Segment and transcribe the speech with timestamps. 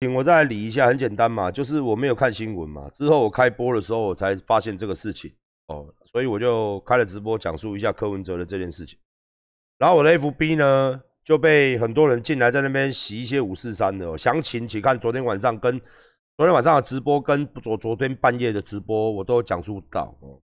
[0.00, 5.32] 请我再理一下，很简单嘛，就是我没有看新闻嘛，之后我开播的时候我才发现这个事情
[5.68, 8.98] 哦，所以我就开了直播讲述一下柯文哲的这件事情。
[9.78, 15.80] 然后我的 FB 呢就被很多人进来在那边洗一些五四三的，详情请看昨天晚上跟
[16.36, 20.38] 昨天晚上的直播跟昨昨天半夜的直播，我都讲述到哦。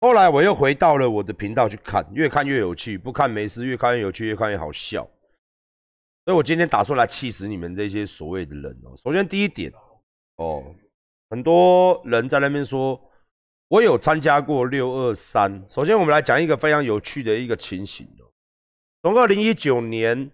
[0.00, 5.08] 后来我又回到了我的频道去看，越看越有趣，不看没事，越看越有趣，越看越好笑。
[6.28, 8.94] 所以我今天打算来气死你们这些所谓的人哦。
[8.98, 9.72] 首先第一点
[10.36, 10.62] 哦，
[11.30, 13.00] 很多人在那边说
[13.68, 15.64] 我有参加过六二三。
[15.70, 18.28] 首先我们来讲一个非常有趣的一个情形哦。
[19.02, 20.30] 从二零一九年，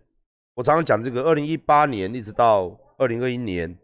[0.54, 3.78] 我常常讲这个，二零一八年一直到二零二一年，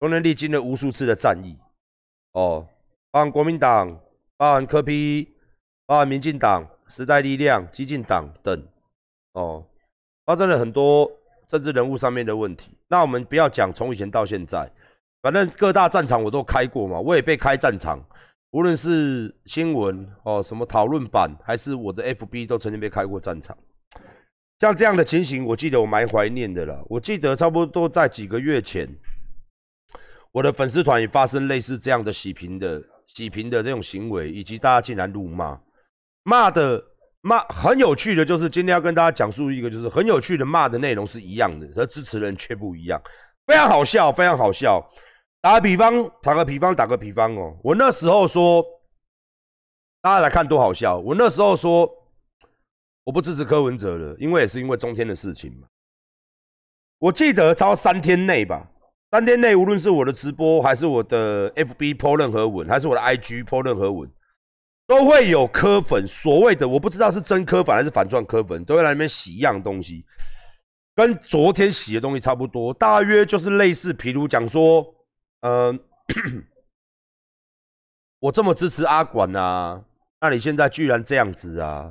[0.00, 1.56] 中间历经了无数次的战役
[2.32, 2.66] 哦，
[3.12, 3.96] 包含国民党。
[4.36, 5.28] 包含科批，
[5.86, 8.66] 包含民进党、时代力量、激进党等，
[9.34, 9.64] 哦，
[10.24, 11.08] 发生了很多
[11.52, 12.70] 政治人物上面的问题。
[12.88, 14.66] 那我们不要讲从以前到现在，
[15.20, 18.02] 反正各大战场我都开过嘛，我也被开战场，
[18.52, 23.54] 无论是新闻哦，什么讨论版，还是我的 FB 都曾经被开过战场。
[24.60, 26.82] 像这样的情形，我记得我蛮怀念的了。
[26.86, 28.88] 我记得差不多在几个月前，
[30.32, 32.82] 我的粉丝团也发生类似这样的洗屏的。
[33.08, 35.60] 洗屏的这种行为，以及大家竟然辱骂，
[36.22, 36.82] 骂的
[37.22, 43.00] 骂很有趣的，就是今天要跟大家讲述一个，就是很有趣的骂的内容是一样的，而支持人却不一样，
[43.46, 44.84] 非常好笑，非常好笑。
[45.40, 48.64] 打个比方，打个比方，打个比方哦，我那时候说，
[50.00, 50.98] 大家来看多好笑。
[50.98, 51.88] 我那时候说，
[53.04, 55.66] 我不支持柯文哲了，因为也是因为中天的事情嘛。
[56.98, 58.68] 我记得超三天内吧。
[59.10, 64.10] 三天内，无论是我的直播，还是我的 FB 播任何文，还是我的 IG 播任何文，
[64.92, 70.04] 都会有科粉，所谓的我不知道是真科粉还是反转科粉，都会来那边洗一样东西，
[70.94, 74.84] 跟昨天洗的东西差不多，大约就是类似，譬如讲说，
[75.40, 75.80] 嗯，
[78.20, 79.82] 我这么支持阿管啊，
[80.20, 81.90] 那你现在居然这样子啊，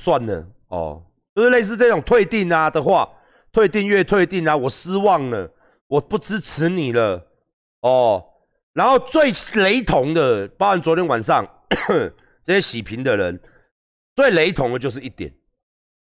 [0.00, 1.00] 算了哦，
[1.32, 3.08] 就是类似这种退订啊的话，
[3.52, 5.48] 退订阅退订啊，我失望了。
[5.86, 7.24] 我不支持你了，
[7.82, 8.24] 哦，
[8.72, 9.30] 然后最
[9.62, 11.48] 雷同的，包含昨天晚上
[12.46, 13.40] 这些洗屏的人，
[14.14, 15.34] 最雷同的就是一点，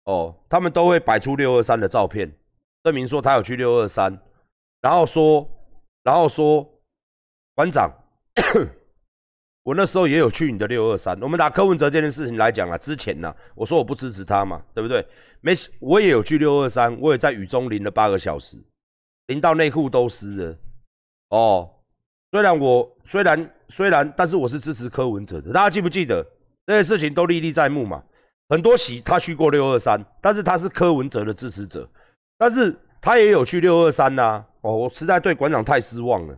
[0.06, 2.34] 哦，他们都会摆出六二三的照片，
[2.82, 4.18] 证明说他有去六二三，
[4.80, 5.46] 然后说，
[6.02, 6.66] 然后说，
[7.56, 7.92] 馆长，
[9.64, 15.06] 我那时候也有去你的六二三，我们拿柯文哲这件事情来讲啊，之前呢，我说我不支持他嘛，对不对？
[15.42, 15.52] 没，
[15.82, 18.58] 我也有去六二三，我也在雨中淋了八个小时。
[19.28, 20.58] 淋到内裤都湿了，
[21.32, 21.70] 哦，
[22.32, 26.26] 虽然我虽然虽然，但是我是支持柯文哲的，大家记不记得
[26.66, 28.04] 这些事情都历历在目嘛？
[28.50, 31.88] 很多喜他去过六二三，但是他是柯文哲的支持者，
[32.38, 36.38] 但是他也有去六二三呐，哦，我实在对馆长太失望了。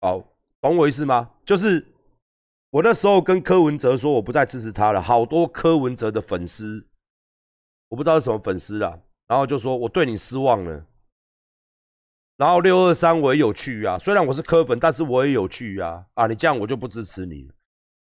[0.00, 0.24] 好，
[0.60, 1.30] 懂我意思吗？
[1.44, 1.86] 就是
[2.70, 6.86] 我那时候跟柯文哲说我不再支持他了，好多柯文哲的粉丝，
[7.88, 8.98] 我不知道是什么粉丝啦。
[9.28, 10.84] 然后就说我对你失望了。
[12.36, 16.04] 然后六二三我也有去啊，虽然我是科粉，但是我也有去啊。
[16.14, 17.54] 啊，你这样我就不支持你了。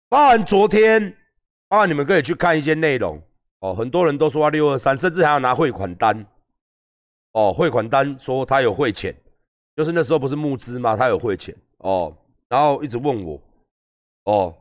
[0.09, 1.17] 包含昨天，
[1.69, 3.23] 包含你们可以去看一些内容
[3.61, 3.75] 哦。
[3.75, 6.27] 很多人都说六二三，甚至还要拿汇款单
[7.33, 9.15] 哦，汇款单说他有汇钱，
[9.75, 10.95] 就是那时候不是募资吗？
[10.95, 12.15] 他有汇钱哦。
[12.51, 13.41] 然后一直问我
[14.25, 14.55] 哦，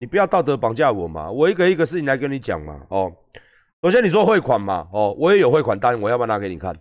[0.00, 3.12] 你不要道德绑架我嘛，我一个一个事情来跟你讲嘛哦。
[3.82, 6.74] 首先你说汇款嘛，哦，我也有汇款单，我要不要拿给你看？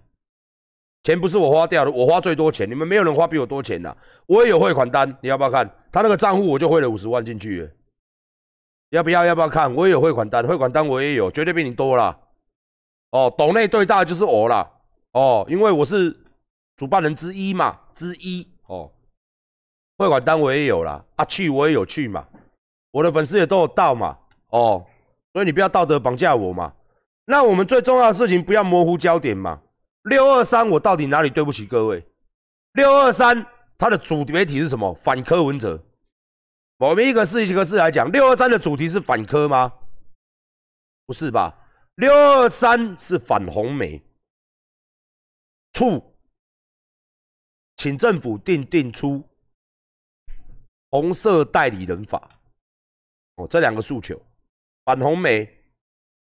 [1.05, 3.95] 钱不是我花掉的，我花最多钱，你们没有人花比我多钱的，
[4.25, 5.69] 我也有汇款单，你要不要看？
[5.91, 7.69] 他那个账户我就汇了五十万进去，
[8.89, 9.23] 要不要？
[9.23, 9.71] 要不要看？
[9.75, 12.17] 我也有汇款单，汇款单我也有，绝对比你多啦。
[13.11, 14.67] 哦，岛内最大就是我啦，
[15.11, 16.09] 哦，因为我是
[16.75, 18.91] 主办人之一嘛，之一哦，
[19.99, 22.25] 汇款单我也有啦，啊去我也有去嘛，
[22.89, 24.17] 我的粉丝也都有到嘛，
[24.49, 24.83] 哦，
[25.33, 26.73] 所以你不要道德绑架我嘛。
[27.25, 29.61] 那我们最重要的事情不要模糊焦点嘛？
[30.05, 32.03] 六二三，我到底哪里对不起各位？
[32.73, 33.45] 六二三，
[33.77, 34.93] 它的主媒体是什么？
[34.93, 35.83] 反柯文哲。
[36.77, 39.73] 我们一个事一个事来讲，六二三的主题是反柯吗？
[41.05, 41.57] 不是吧？
[41.95, 44.01] 六二三是反红梅，
[45.73, 46.03] 促，
[47.77, 49.23] 请政府定定出
[50.91, 52.27] 红色代理人法。
[53.37, 54.21] 哦，这两个诉求，
[54.83, 55.51] 反红梅。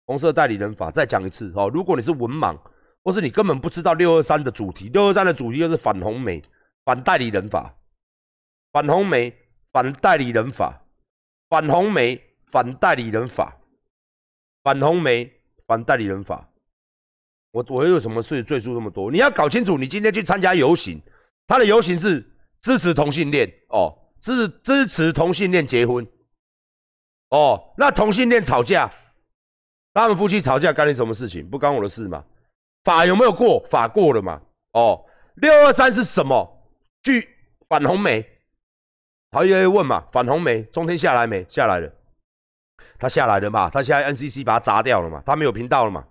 [0.05, 1.69] 红色代理人法，再讲一次哦。
[1.73, 2.57] 如果你是文盲，
[3.03, 6.41] 或是你根本不知道六二三的主题，六二三的主题就是反红媒、
[6.85, 7.73] 反代理人法、
[8.71, 9.35] 反红媒、
[9.71, 10.81] 反代理人法、
[11.49, 13.57] 反红媒、反代理人法、
[14.63, 15.31] 反红媒、
[15.65, 16.47] 反代理人法。
[17.51, 19.11] 我我有什么事赘述那么多？
[19.11, 21.01] 你要搞清楚，你今天去参加游行，
[21.47, 22.25] 他的游行是
[22.61, 26.07] 支持同性恋哦，支支持同性恋结婚
[27.31, 27.73] 哦。
[27.77, 28.89] 那同性恋吵架，
[29.93, 31.45] 他们夫妻吵架干你什么事情？
[31.45, 32.23] 不干我的事嘛？
[32.83, 33.59] 法有没有过？
[33.69, 34.41] 法过了嘛？
[34.73, 35.05] 哦，
[35.35, 36.69] 六二三是什么？
[37.03, 37.27] 据
[37.67, 38.25] 反红梅，
[39.31, 41.45] 陶爷爷问嘛，反红梅中天下来没？
[41.49, 41.91] 下来了，
[42.97, 43.69] 他下来了嘛？
[43.69, 45.21] 他现在 NCC 把他砸掉了嘛？
[45.25, 46.05] 他没有频道了嘛？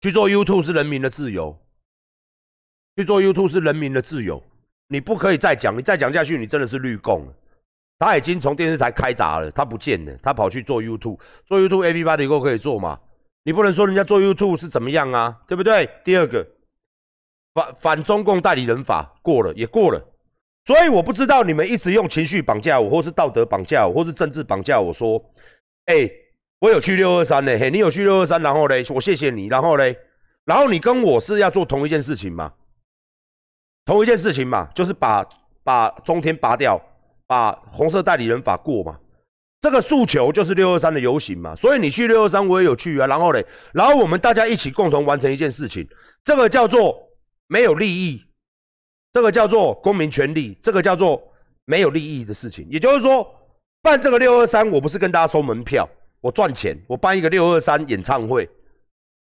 [0.00, 1.56] 去做 YouTube 是人民的自由，
[2.96, 4.42] 去做 YouTube 是人民的自由，
[4.88, 7.34] 你不可以再讲，你再讲下去，你真的是绿共了。
[7.98, 12.98] 他已经从电视台开闸了，他不见了，他跑去做 YouTube，做 YouTube Everybody 都可以做嘛？
[13.44, 15.88] 你不能说人家做 YouTube 是怎么样啊，对不对？
[16.04, 16.46] 第二个，
[17.54, 20.02] 反反中共代理人法过了也过了，
[20.64, 25.22] 所以我不知道你们一直用情绪绑架我，或是道德绑架我，或是政治绑架我说，
[25.86, 26.10] 哎。
[26.62, 29.98] 我有去六二三呢，嘿，你有去六二三，然后嘞，我谢谢你，然后嘞，
[30.44, 32.52] 然后你跟我是要做同一件事情吗？
[33.84, 35.28] 同一件事情嘛，就是把
[35.64, 36.80] 把中天拔掉，
[37.26, 38.96] 把红色代理人法过嘛，
[39.62, 45.88] 这个诉求就是六二三的游行嘛，所以你去六二三，我也有去啊，然后嘞，然后我们大家一起共同完成一件事情，
[46.24, 46.98] 这个叫做
[47.46, 48.20] 没有利益，
[49.12, 51.22] 这个叫做公民权利，这个叫做
[51.64, 53.24] 没有利益的事情，也就是说，
[53.80, 55.88] 办这个六二三，我不是跟大家收门票。
[56.20, 58.48] 我赚钱，我办一个六二三演唱会，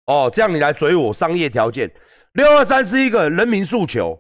[0.05, 1.91] 哦，这样你来追我商业条件。
[2.35, 4.19] 六二三是一个人民诉求，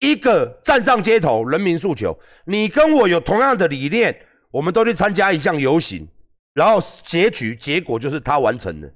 [0.00, 2.18] 一个站上街头人民诉求。
[2.46, 4.16] 你跟我有同样的理念，
[4.52, 6.06] 我们都去参加一项游行，
[6.52, 8.94] 然后结局结果就是他完成了，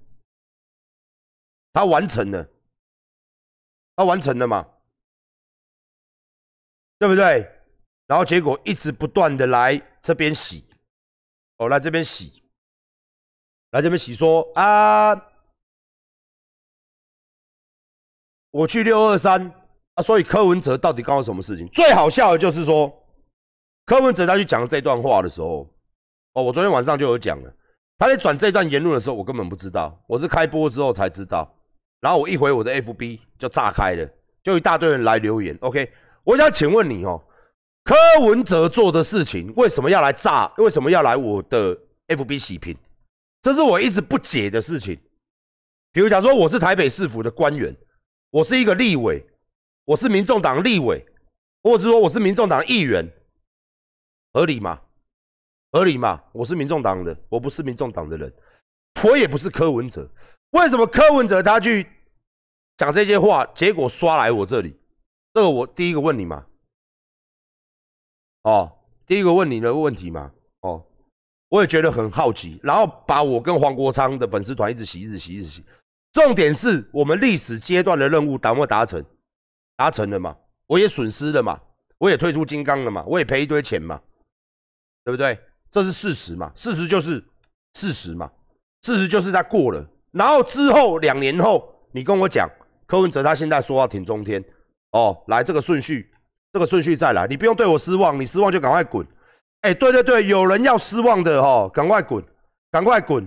[1.73, 2.49] 他完成了，
[3.97, 4.69] 他完成了嘛，
[6.99, 7.51] 对不对？
[8.07, 10.65] 然后结果一直不断的来这边洗，
[11.57, 12.45] 哦，来这边洗。
[13.73, 15.13] 来这边洗说啊，
[18.51, 19.53] 我去六二三
[19.95, 21.69] 啊，所以柯文哲到底干了什么事情？
[21.71, 22.89] 最好笑的就是说，
[23.87, 25.67] 柯文哲他去讲这段话的时候，
[26.33, 27.55] 哦，我昨天晚上就有讲了，
[27.97, 31.49] 他在转这段言论的时候，我根本不知道，我是开播之后才知道，
[32.01, 34.07] 然后我一回我的 FB 就炸开了，
[34.43, 35.57] 就一大堆人来留言。
[35.61, 35.89] OK，
[36.25, 37.23] 我想请问你哦，
[37.85, 37.95] 柯
[38.27, 40.53] 文哲做的事情为什么要来炸？
[40.59, 41.79] 为什么要来我的
[42.09, 42.77] FB 洗屏？
[43.41, 44.99] 这是我一直不解的事情。
[45.93, 47.73] 比如讲说，我是台北市府的官员，
[48.31, 49.25] 我是一个立委，
[49.85, 51.07] 我是民众党立委，
[51.63, 53.09] 或者是说我是民众党议员，
[54.37, 54.79] 合理吗？
[55.73, 56.23] 合理吗？
[56.35, 58.31] 我是民众党的，我不是民众党的人，
[59.03, 60.07] 我也不是柯文哲。
[60.51, 61.87] 为什么柯文哲他去
[62.77, 64.79] 讲这些话，结果刷来我这里？
[65.33, 66.45] 这个我第一个问你嘛。
[68.43, 68.71] 哦，
[69.07, 70.31] 第一个问你的问题嘛。
[70.61, 70.85] 哦。
[71.49, 75.65] 我也觉得很好奇，然后把我跟黄国昌的粉丝团一直洗，一直洗，一直洗。
[76.13, 79.03] 重点是我们历史阶段的任务达没达成？
[79.79, 80.37] 达成了嘛？
[80.67, 81.59] 我也损失了嘛？
[81.97, 83.03] 我也退出金刚了嘛？
[83.07, 83.99] 我也赔一堆钱嘛？
[85.07, 85.39] 对不对？
[85.71, 86.51] 这是事实嘛？
[86.57, 87.23] 事实就是
[87.75, 88.29] 事实嘛？
[88.83, 92.51] 事实就是他过了，然后之后两年后，你跟我讲
[92.87, 94.45] 柯文哲他现在说要挺中天，
[94.91, 96.11] 哦，来这个顺序，
[96.53, 99.07] 这个顺序再来，你不用对我失望，你失望就赶快滚。
[99.61, 102.21] 哎，对对对，有人要失望的哦，赶快滚，
[102.73, 103.25] 赶快滚，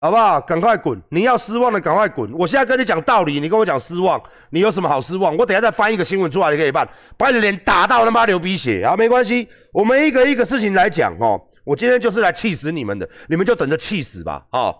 [0.00, 0.38] 好不好？
[0.40, 1.00] 赶快滚！
[1.08, 2.30] 你要失望的，赶快滚！
[2.34, 5.36] 我现在跟你讲道理，你跟我讲失望，你有什么好失望？
[5.36, 8.94] 我等下再翻一个新闻出来，你可以办，把你的脸打到他妈流鼻血啊！
[8.96, 11.38] 没关系，我们一个一个事情来讲哦。
[11.62, 14.46] 我今天就是来气死你们的，你们就等着气死吧！
[14.50, 14.72] 啊，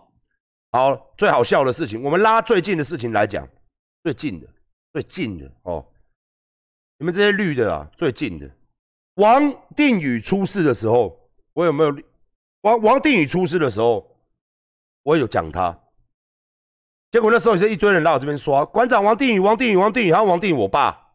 [0.72, 3.46] 好，最好笑的事情，我们拉最近的事情来讲，
[4.04, 4.46] 最近的，
[4.94, 5.84] 最近的哦，
[6.98, 8.48] 你们这些绿的啊，最近的。
[9.16, 11.94] 王定宇出事的时候，我有没有？
[12.62, 14.08] 王王定宇出事的时候，
[15.02, 15.78] 我有讲他。
[17.10, 21.05] 结果那时候也是一堆人来我这边刷，馆长王定宇，王定宇，王定宇，还有王定宇我爸。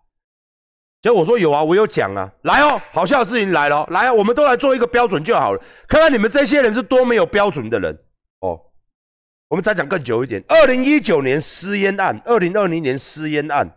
[1.02, 7.98] 结果我说有啊，我有讲啊，来哦，好笑的事情来了，来啊，我们都来做一个标准就好了，看看你们这些人是多没有标准的人
[8.42, 8.60] 哦。
[9.50, 13.70] 我们再讲更久一点，二零一九年私烟案，二零二零年私烟案，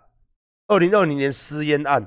[0.68, 2.06] 二零二零年私烟案。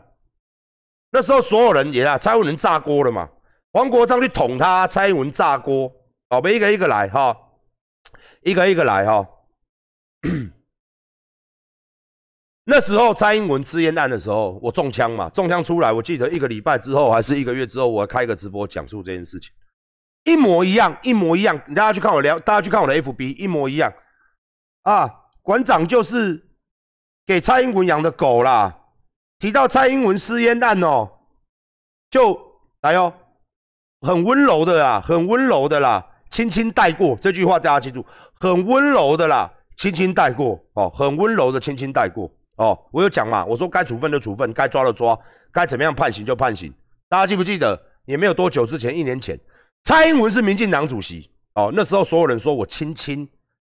[1.11, 3.27] 那时候所有人也啊，蔡英文炸锅了嘛？
[3.73, 5.91] 黄国昌去捅他，蔡英文炸锅，
[6.29, 7.35] 宝贝一个一个来哈，
[8.41, 9.27] 一个一个来哈。
[12.69, 19.53] 那时候蔡英文吃烟案的时候，我中枪嘛，中枪出来，我记得一个礼拜之后还是一个月之后，我开个直播讲述这件事情，
[20.25, 21.57] 一模一样，一模一样。
[21.73, 23.93] 大家去看我聊，大家去看我的 FB，一模一样
[24.83, 25.09] 啊。
[25.41, 26.45] 馆长就是
[27.25, 28.77] 给蔡英文养的狗啦。
[29.39, 31.09] 提到蔡英文吃烟案哦，
[32.09, 32.37] 就
[32.81, 33.13] 来哦，
[34.01, 38.05] 很温柔的啦，很温柔的啦，轻轻带过这句话，大家记住，
[38.41, 42.77] 很温柔的啦，轻轻带过哦，很温柔的轻轻带过哦。
[42.91, 45.17] 我有讲嘛，我说该处分就处分，该抓的抓，
[45.51, 46.71] 该怎么样判刑就判刑。
[47.09, 47.81] 大家记不记得？
[48.05, 49.37] 也没有多久之前，一年前，
[49.83, 53.27] 蔡英文是民进党主席哦，那时候所有人说我轻轻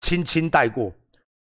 [0.02, 0.92] 轻轻带过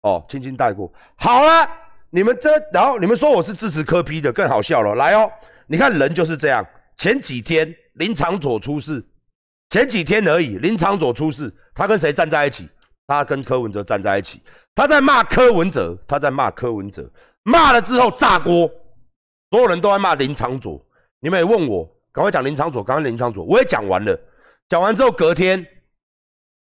[0.01, 0.91] 哦，轻轻带过。
[1.15, 1.65] 好了，
[2.09, 4.95] 你们这然后你们说我是支持科批的，更好笑了。
[4.95, 5.31] 来哦，
[5.65, 6.65] 你看人就是这样。
[6.97, 9.01] 前几天林长佐出事，
[9.69, 12.67] 前几天而已，林长佐出事，他跟谁站在一起？
[13.07, 14.41] 他跟柯文哲站在一起，
[14.75, 17.09] 他在骂柯文哲，他在骂柯文哲，
[17.43, 18.69] 骂了之后炸锅，
[19.51, 20.83] 所有人都在骂林长佐。
[21.19, 21.89] 你们也问我。
[22.13, 24.15] 赶快讲林长佐，刚刚林长佐我也讲完了，
[24.69, 25.65] 讲完之后隔天，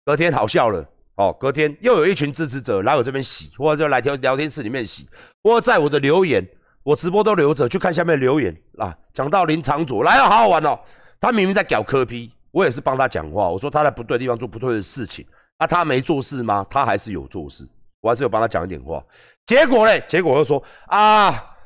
[0.02, 0.83] 隔天好笑了
[1.16, 5.06] 哦，隔天又有一群支持者来我这边洗，或者来聊聊天室里面洗，
[5.42, 6.42] 或者在我的留言，
[6.83, 8.97] 我直播都留着，去看下面留言啊。
[9.12, 10.80] 讲到林长佐来了，好好玩哦，
[11.21, 15.26] 他明明在搞科批，我也是帮他讲话，我说他在不对地方做不对的事情，
[15.58, 16.66] 那他没做事吗？
[16.68, 17.64] 他还是有做事，
[18.00, 19.04] 我还是有帮他讲一点话。
[19.46, 21.56] 结果呢，结果又说啊，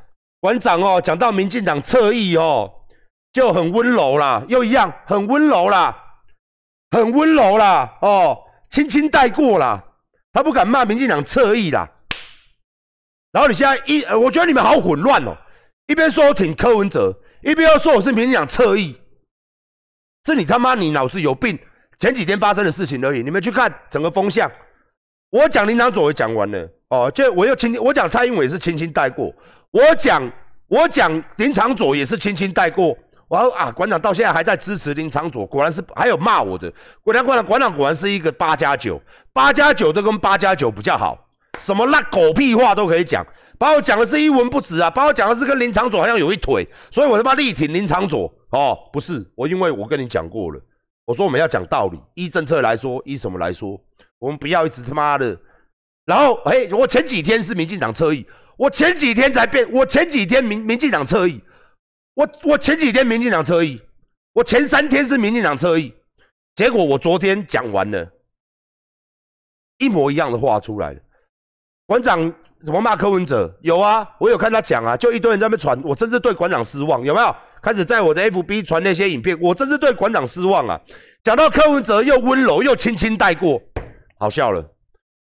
[0.40, 2.74] 馆长哦，讲到民进党侧翼哦。
[3.32, 5.96] 就很温柔啦，又一样很温柔啦，
[6.90, 8.36] 很温柔啦，哦，
[8.68, 9.84] 轻轻带过啦，
[10.32, 11.88] 他不敢骂民进党侧翼啦。
[13.30, 15.36] 然后你现在一，我觉得你们好混乱哦，
[15.86, 19.00] 一边说我挺柯文哲，一边又说我是民进党侧翼，
[20.26, 21.56] 是你他妈你脑子有病？
[22.00, 24.50] 前几天发生的事情而已，你们去看整个风向。
[25.30, 29.32] 我讲林长佐也讲完了哦，就我又轻轻，我讲蔡英文也是轻轻带过，
[29.70, 30.28] 我讲
[30.66, 32.96] 我讲林长佐也是轻轻带过。
[33.28, 36.72] 我啊，馆长到现在还在支持林长佐，果然是还有骂我的。
[37.04, 39.00] 果然，馆长，馆长果然是一个八加九，
[39.32, 41.16] 八加九都跟八加九比较好，
[41.58, 43.24] 什么烂狗屁话都可以讲，
[43.56, 50.60] 把我讲的是一文不值啊，把我讲的是跟林长佐好像有一腿，所以我他妈力挺林长佐哦，不是我，因为我跟你讲过了，
[51.10, 53.76] 我说我们要讲道理，依政策来说，依什么来说，
[54.20, 55.36] 我们不要一直他妈的，
[56.04, 58.24] 然后哎，我前几天是民进党侧翼，
[58.56, 61.42] 我前几天才变，我前几天民民进党侧翼。
[62.14, 63.82] 我我前几天民进党侧翼，
[64.34, 65.92] 我前三天是民进党侧翼，
[66.54, 68.08] 结果我昨天讲完了，
[69.78, 71.00] 一模一样的话出来了。
[71.86, 72.32] 馆长
[72.64, 73.52] 怎么骂柯文哲？
[73.62, 77.34] 有啊，我有看他讲啊，就一堆人在那边传，我真是对馆长失望，有没有？
[77.62, 80.80] 开始在我的 FB 传那些影片，我真是对馆长失望啊。
[81.22, 83.60] 讲到柯文哲又温柔又轻轻带过，
[84.18, 84.64] 好笑了。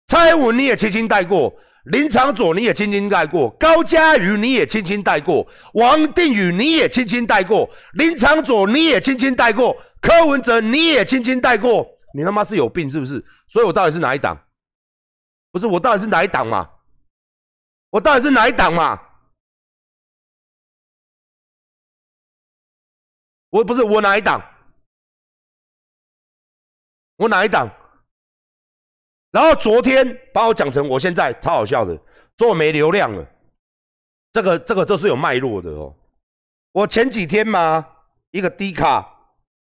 [0.06, 1.52] 蔡英文你也轻轻带过。
[1.84, 13.24] 林长佐你也轻轻带过，高嘉瑜你也轻轻带过，王定宇你也轻轻带过，林长佐你也轻轻带过，柯文哲你也轻轻带过，你他妈是有病是不是？
[13.48, 14.38] 所以我到底是哪一党？
[15.50, 16.68] 不是我到底是哪一党嘛？
[17.88, 19.00] 我到底是哪一党嘛？
[23.50, 24.42] 我不是我哪一档？
[27.16, 27.68] 我哪一档？
[29.30, 31.98] 然后昨天把我讲成我现在超好笑的，
[32.38, 33.26] 说我没流量了，
[34.32, 35.94] 这个这个都是有脉络的哦。
[36.72, 37.86] 我前几天嘛，
[38.30, 39.02] 一个低卡，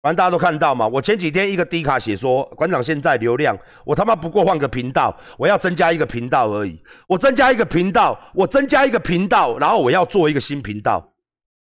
[0.01, 0.87] 反正大家都看到嘛。
[0.87, 6.81] 我前几天一个低卡写说，馆长现在流量，我他妈不过换个频道，我要增加一个频道而已。
[7.07, 11.12] 我增加一个频道，我增加一个频道，然后我要做一个新频道。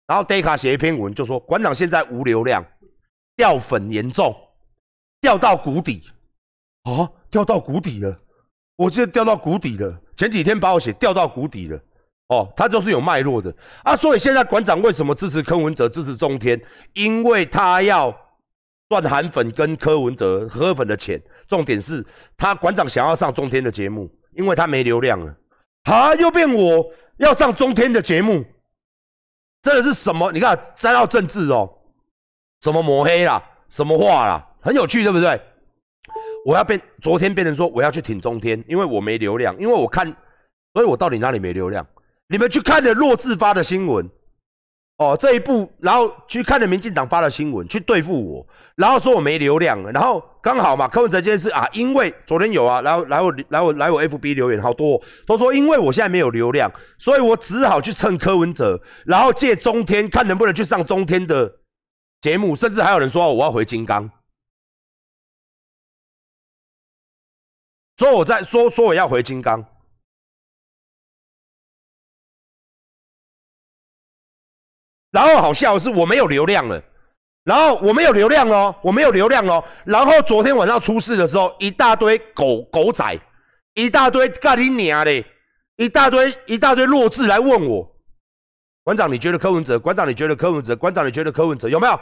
[0.06, 2.64] 然后低卡写一篇文，就说馆长现在无流量，
[3.36, 4.34] 掉粉严重，
[5.20, 6.02] 掉到谷底。
[6.82, 8.12] 啊，掉到谷底了！
[8.74, 9.96] 我现在掉到谷底了。
[10.16, 11.78] 前几天把我写掉到谷底了。
[12.26, 13.54] 哦，他就是有脉络的
[13.84, 13.94] 啊。
[13.94, 16.60] 所以现在馆长为什么支持柯文哲、支持中天？
[16.94, 18.12] 因为他要
[18.88, 21.22] 赚韩粉跟柯文哲河粉的钱。
[21.46, 22.04] 重点是
[22.36, 25.32] 他馆长想要上中天的节目，因为他没流量了。
[25.84, 26.84] 啊，又变我
[27.18, 28.44] 要上中天的节目，
[29.62, 30.30] 真的是什么？
[30.32, 31.72] 你看沾到政治哦，
[32.60, 35.40] 什么抹黑啦，什么话啦，很有趣，对不对？
[36.44, 40.04] 我要变，昨天变成说我要去挺中天，因为我没流量，因为我看，
[40.74, 41.86] 所以我到底哪里没流量？
[42.26, 44.10] 你们去看了弱智发的新闻，
[44.98, 48.46] 哦，这一步，然后去看了民进党发的新闻，去对付我，
[48.76, 61.52] 然后说我没流量了，然后刚好嘛，柯文哲这件事啊，因为昨天有啊，然后来我来我来我 FB 留言好多，都说因为我现在没有流量，所以我只好去蹭柯文哲，然后借中天看能不能去上中天的
[62.20, 64.08] 节目，甚至还有人说我要回金刚。
[67.96, 69.64] 说我在说说我要回金刚，
[75.12, 76.82] 然后好笑的是我没有流量了，
[77.44, 83.20] 然后我没有流量哦，我没有流量哦，然后昨天晚上出事的时候，一大堆狗狗仔，
[83.74, 85.24] 一大堆干你娘嘞，
[85.76, 87.94] 一大堆一大堆弱智来问我，
[88.82, 89.78] 馆长你觉得柯文哲？
[89.78, 90.74] 馆长你觉得柯文哲？
[90.74, 92.00] 馆长你觉得柯文哲有没有？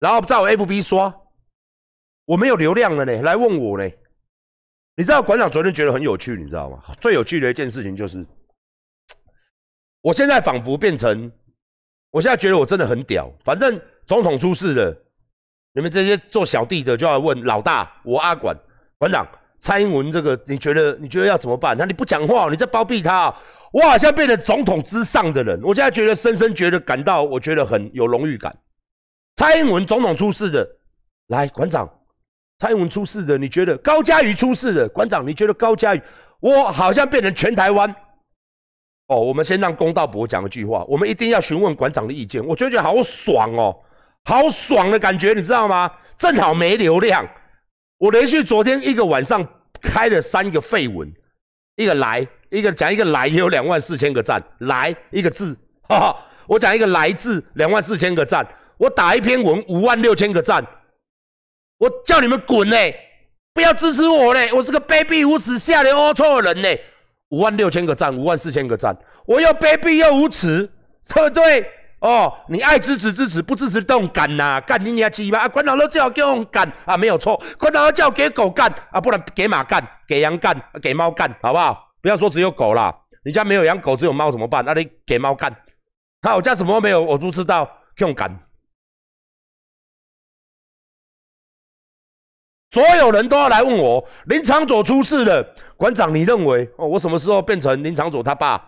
[0.00, 1.14] 然后在我 FB 刷，
[2.24, 3.98] 我没有流量了呢，来问我嘞。
[4.96, 6.82] 你知道馆长昨天觉得很有趣，你知道吗？
[7.00, 8.24] 最有趣的一件事情就是，
[10.00, 11.30] 我现在仿佛变成，
[12.14, 13.28] 我现在觉得我真的很屌。
[13.42, 14.96] 反正总统出事了，
[15.72, 18.56] 你们这些做小弟的就要问老大，我阿管
[18.98, 19.26] 馆长
[19.58, 21.76] 蔡英文这个，你觉得你觉得要怎么办？
[21.76, 23.34] 那你不讲话，你在包庇他，
[23.72, 25.60] 我好像变成总统之上的人。
[25.64, 28.56] 我现在觉得深深觉得感到，我觉得很有荣誉感。
[29.34, 30.64] 蔡英文总统出事的，
[31.26, 31.90] 来馆长。
[32.60, 34.88] 蔡英文出事的，你觉得高嘉瑜出事的？
[34.88, 36.02] 馆长，你觉得高嘉瑜？
[36.38, 37.92] 我好像变成全台湾。
[39.06, 42.44] 哦，我们先让公道伯讲一句话，我们一定要询问馆长的意见。
[42.44, 43.76] 我觉得好爽哦，
[44.24, 45.90] 好爽的感觉，你知道吗？
[46.16, 47.26] 正好没流量，
[47.98, 49.46] 我连续昨天一个晚上
[49.80, 51.12] 开了三个废文，
[51.76, 55.54] 一个来，一个讲一个来也有两万四千个赞，来一个字，
[55.88, 58.46] 哈哈，我讲一个来字两万四千个赞，
[58.78, 60.64] 我打一篇文五万六千个赞。
[61.78, 62.94] 我叫你们滚嘞！
[63.52, 64.50] 不要支持我嘞！
[64.52, 66.80] 我是个卑鄙无耻、下流龌龊的人嘞！
[67.30, 70.70] 五万六千个赞，五万四千个赞，我又卑鄙又无耻，
[71.08, 71.66] 对不对？
[72.00, 74.60] 哦，你爱支持支持，不支持动干呐！
[74.60, 75.38] 干你娘鸡巴！
[75.38, 81.92] 啊，馆长都叫我叫我干啊，没有错，馆长都叫给狗干啊，不然给马干、给羊干、给猫干，好不好？
[82.02, 84.62] 不要说只有狗啦，你家没有养狗，只有猫怎么办？
[84.66, 85.50] 那你给猫干。
[86.20, 87.66] 好，我家什么都没有，我不知道
[87.98, 88.30] 用干。
[92.74, 98.60] 所有人都要来问我，林长佐出事了，馆长，你认为哦，我什么时候变成林长佐他爸？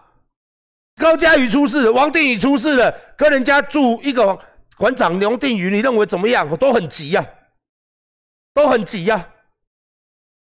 [0.95, 4.39] 高嘉瑜出事，王定宇出事了，跟人家住一个
[4.79, 6.57] 馆长刘定宇，你认为怎么样？
[6.57, 7.27] 都很急呀，
[8.55, 9.29] 都很急呀。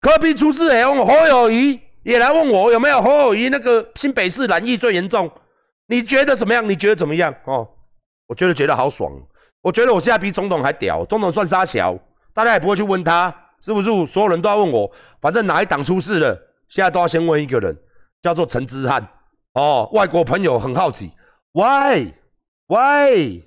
[0.00, 5.28] 科比出事哎，侯友谊也来问我有没有侯友谊那个新北市蓝疫最严重，
[5.88, 6.68] 你觉得怎么样？
[6.68, 7.34] 你觉得怎么样？
[7.46, 7.68] 哦，
[8.28, 9.12] 我觉得觉得好爽，
[9.62, 11.98] 我觉得我现在比总统还屌，总统算沙小，
[12.32, 13.34] 大家也不会去问他。
[13.60, 14.90] 是不是所有人都要问我？
[15.20, 16.38] 反正哪一党出事了，
[16.68, 17.76] 现在都要先问一个人，
[18.22, 19.06] 叫做陈之汉。
[19.54, 21.10] 哦，外国朋友很好奇
[21.52, 23.42] ，Why？Why？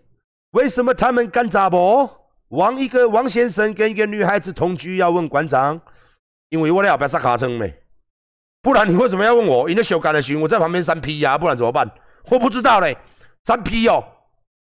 [0.51, 2.17] 为什么他们干杂博？
[2.49, 5.79] 王一个王先生跟一个女孩子同居，要问馆长，
[6.50, 7.74] 因为我俩不要杀卡称没，
[8.61, 9.69] 不然你为什么要问我？
[9.69, 11.89] 因为修改的群，我在旁边三 P 呀，不然怎么办？
[12.29, 12.97] 我不知道嘞，
[13.45, 14.03] 三 P 哦，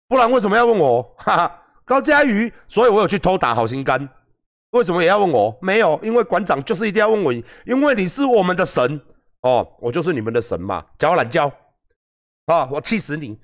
[0.07, 1.03] 不然为什么要问我？
[1.17, 4.09] 哈哈，高嘉瑜，所以我有去偷打好心肝。
[4.71, 5.57] 为什么也要问我？
[5.61, 7.33] 没有，因为馆长就是一定要问我，
[7.65, 8.99] 因为你是我们的神
[9.41, 11.51] 哦，我就是你们的神嘛，教懒觉
[12.47, 12.67] 啊！
[12.71, 13.37] 我气死你！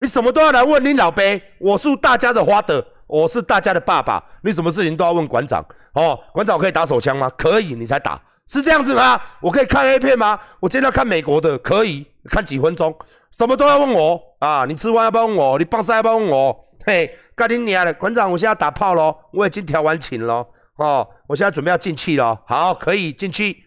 [0.00, 5.64] 你什么都要来问你老辈，我是大家的花的，我是大家的爸爸，你什么事情都要问馆长
[5.94, 6.18] 哦。
[6.32, 7.30] 馆长可以打手枪吗？
[7.36, 9.20] 可以，你才打，是这样子吗？
[9.40, 10.38] 我可以看 A 片吗？
[10.60, 12.94] 我今天要看美国的，可以看几分钟，
[13.36, 14.64] 什么都要问我啊！
[14.66, 15.58] 你吃饭要不要问我？
[15.58, 16.56] 你放哨要不要问我？
[16.86, 17.92] 嘿，干你娘的！
[17.94, 20.46] 馆长，我现在打炮喽，我已经调完情喽。
[20.80, 22.42] 哦，我现在准备要进去了。
[22.46, 23.64] 好，可以进去。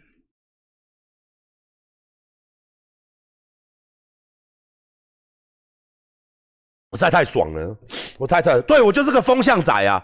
[6.90, 7.78] 我实在太爽了，
[8.18, 10.04] 我太太，对我就是个风向仔啊。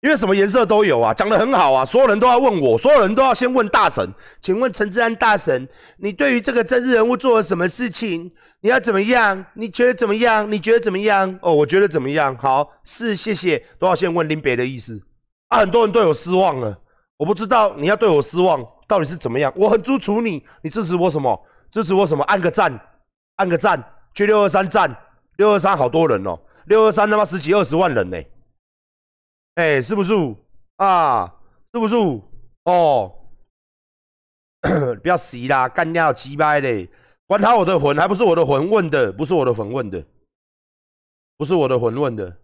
[0.00, 1.84] 因为什么颜色都有啊，讲的很好啊。
[1.84, 4.12] 所有人都要问我，所有人都要先问大神。
[4.42, 5.68] 请问陈志安大神，
[5.98, 8.32] 你对于这个政治人物做了什么事情？
[8.60, 9.46] 你要怎么样？
[9.54, 10.50] 你觉得怎么样？
[10.50, 11.38] 你觉得怎么样？
[11.42, 12.36] 哦，我觉得怎么样？
[12.36, 15.00] 好，是谢谢，都要先问林北的意思。
[15.48, 16.76] 啊，很多人对我失望了，
[17.16, 19.52] 我不知道你要对我失望到底是怎么样。
[19.56, 21.46] 我很支持你，你支持我什么？
[21.70, 22.24] 支持我什么？
[22.24, 22.78] 按个赞，
[23.36, 23.82] 按个赞，
[24.14, 24.94] 去六二三赞，
[25.36, 28.18] 六二三好多人哦，六二三他妈十几二十万人呢，
[29.54, 30.12] 哎，是不是？
[30.76, 31.32] 啊，
[31.72, 31.96] 是不是？
[32.64, 33.12] 哦，
[35.02, 36.90] 不要死啦，干掉鸡掰嘞，
[37.26, 40.04] 管他我的魂，还不是我的魂问的，不是我的魂问的，
[41.36, 42.36] 不是我的魂问的。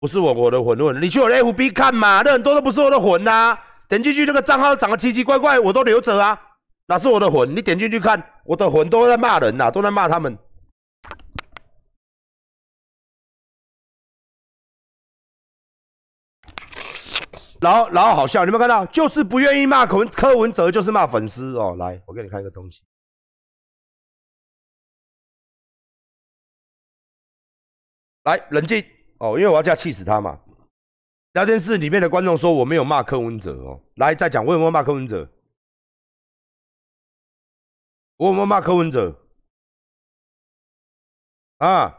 [0.00, 3.56] 不是我我的魂论，你去我的 FB 看嘛，那很多都不是我的魂呐。
[3.86, 6.40] 点进去那个账号长得奇奇怪怪，我都留着啊，
[6.86, 7.54] 哪是我的魂？
[7.54, 10.38] 你点进去看，我的魂都在骂人呐，都在骂他们。
[17.60, 18.86] 然后然后好笑，你有没有看到？
[18.86, 21.76] 就是不愿意骂柯文柯文哲，就是骂粉丝哦。
[21.78, 22.82] 来，我给你看一个东西，
[28.24, 28.82] 来冷静。
[29.20, 30.40] 哦，因为我要这样气死他嘛！
[31.32, 35.30] 聊天室里面的观众说我没有骂柯文哲哦，来再讲我有没有骂柯文哲？
[38.16, 39.14] 我有没有骂柯文哲？
[41.58, 41.96] 啊？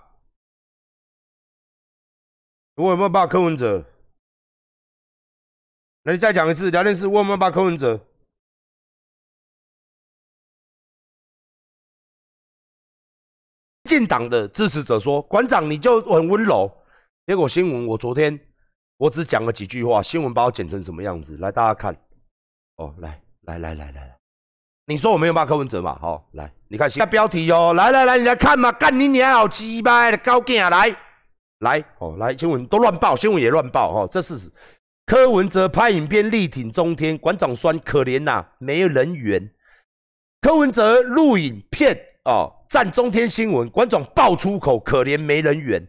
[2.74, 3.86] 我有没有骂柯文哲？
[6.02, 8.04] 那你再讲一次，聊天室我有没有骂柯文哲？
[13.84, 16.81] 进党的支持者说，馆长你就很温柔。
[17.28, 18.38] 结果新闻，我昨天
[18.98, 21.38] 我只讲了几句话，新闻把我剪成什么样子？
[21.38, 21.96] 来，大家看，
[22.78, 24.18] 哦，来，来来来来来，
[24.88, 25.98] 你说我没有骂柯文哲嘛？
[26.00, 30.96] 好，来，你看新标题哦，来来来，你来看嘛，干你娘好鸡巴的高啊，来
[31.60, 34.52] 来哦，来新闻都乱报，新闻也乱报哦，这事实。
[35.06, 39.52] 柯文哲拍影片力挺中天，馆长酸可怜呐，没有人缘。
[40.42, 45.88] 柯文哲录影片哦，赞中天新闻，馆长爆粗口，可怜没人缘。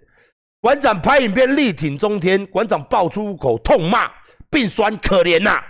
[0.63, 4.09] 馆长拍影片力挺中天，馆长爆粗口痛骂，
[4.49, 5.61] 并酸可怜呐。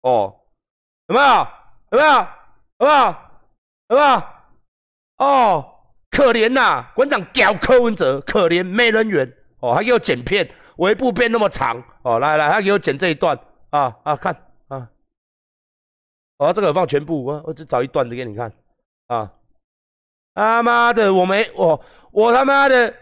[0.00, 0.34] 哦，
[1.06, 1.48] 有没有？
[1.92, 2.26] 有没有？
[2.80, 3.16] 有没有？
[3.90, 4.22] 有没有？
[5.18, 5.74] 哦，
[6.10, 9.32] 可怜呐，馆长屌柯文哲，可怜没人缘。
[9.60, 10.52] 哦，还给我剪片。
[10.78, 13.38] 尾部变那么长哦，来来，他给我剪这一段
[13.70, 14.34] 啊啊，看
[14.66, 14.90] 啊，
[16.38, 18.52] 哦，这个放全部，我我只找一段的给你看
[19.06, 19.32] 啊，
[20.34, 22.92] 他妈的，我没我我他妈的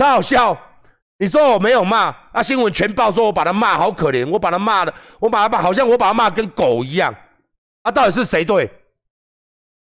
[0.00, 0.58] 超好笑，
[1.18, 2.42] 你说我没有骂啊？
[2.42, 7.14] 新闻全报说我把他骂好可怜，我把他骂的，我把他骂好像我把他骂跟狗一样，
[7.82, 8.70] 啊，到底是谁对？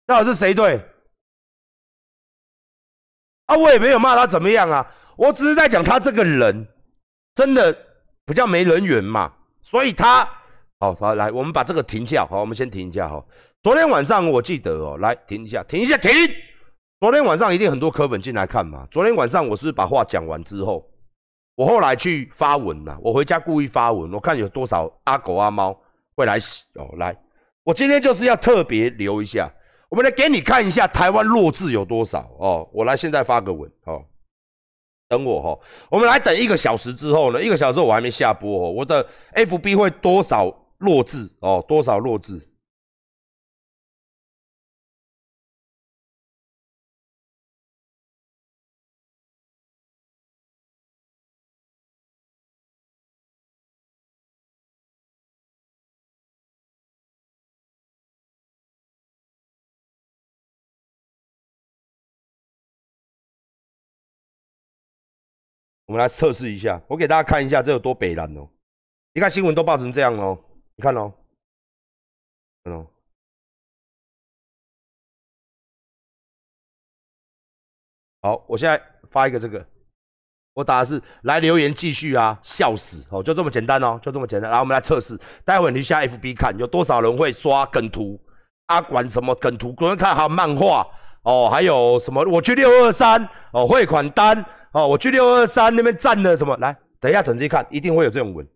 [0.07, 0.83] 到底是谁对？
[3.45, 4.83] 啊，我也没有骂他怎么样啊，
[5.15, 6.67] 我只是在讲他这个人。
[7.35, 7.71] 真的
[8.25, 10.27] 比较没人缘嘛，所以他
[10.79, 13.23] 好，好来，我们把这个停下，好，我们先停一下哈。
[13.61, 16.11] 昨天晚上我记得哦，来停一下，停一下，停。
[16.99, 18.85] 昨天晚上一定很多科粉进来看嘛。
[18.91, 20.85] 昨天晚上我是把话讲完之后，
[21.55, 25.73] 我后来去发文了，我回家故意发文，我看有多少阿狗阿猫
[26.17, 26.89] 会来洗哦。
[26.97, 27.15] 来，
[27.63, 29.49] 我今天就是要特别留一下，
[29.87, 32.67] 我们来给你看一下台湾弱智有多少哦。
[32.73, 34.03] 我来现在发个文哦。
[35.07, 35.59] 等我哈，
[35.89, 37.41] 我们来等一个小时之后呢？
[37.41, 41.63] 一个小时我还没下播哦，我的 FB 会多少弱智哦？
[41.65, 42.45] 多少弱智？
[65.89, 68.47] 我们来测试一下，我给大家看一下这有多北蓝哦！
[69.11, 70.37] 你看新闻都报成这样哦，
[70.75, 71.11] 你看哦，
[72.63, 72.85] 看哦。
[78.21, 79.65] 好，我现在发一个这个，
[80.53, 84.51] 我打的是来留言继续啊，笑死哦，就这么简单哦，就这么简单。
[84.51, 88.23] 来，我们来测试，待会你下 FB 看有多少人会刷梗图，
[88.67, 90.87] 啊管什么梗图，有人看还有漫画
[91.23, 92.23] 哦，还有什么？
[92.29, 94.45] 我去六二三哦，汇款单。
[94.71, 96.55] 哦，我去六二三那边站了什么？
[96.57, 98.47] 来，等一下，仔细看，一定会有这种文。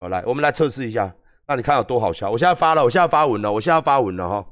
[0.00, 1.14] 好，来，我们来测试一下，
[1.46, 2.30] 那你看有多好笑。
[2.30, 4.44] 我现在发了，我现在发文了，我现在发文了哈。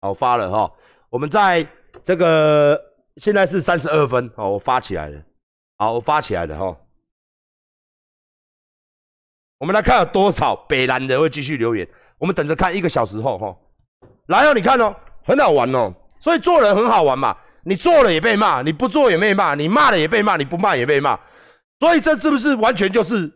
[0.00, 0.72] 好，发了哈。
[1.10, 1.66] 我们在
[2.02, 2.80] 这个
[3.16, 5.22] 现在是三十二分，好，我发起来了。
[5.76, 6.76] 好，我发起来了哈。
[9.58, 11.86] 我们来看有多少北南的会继续留言。
[12.18, 13.56] 我们等着看一个小时后哈。
[14.26, 17.36] 来哦，你看哦，很好玩哦，所以做人很好玩嘛。
[17.64, 21.18] 你做了也被骂，你不做也被骂，你骂了也被骂，你不骂也被骂，
[21.80, 23.32] 所以这是不是完全就是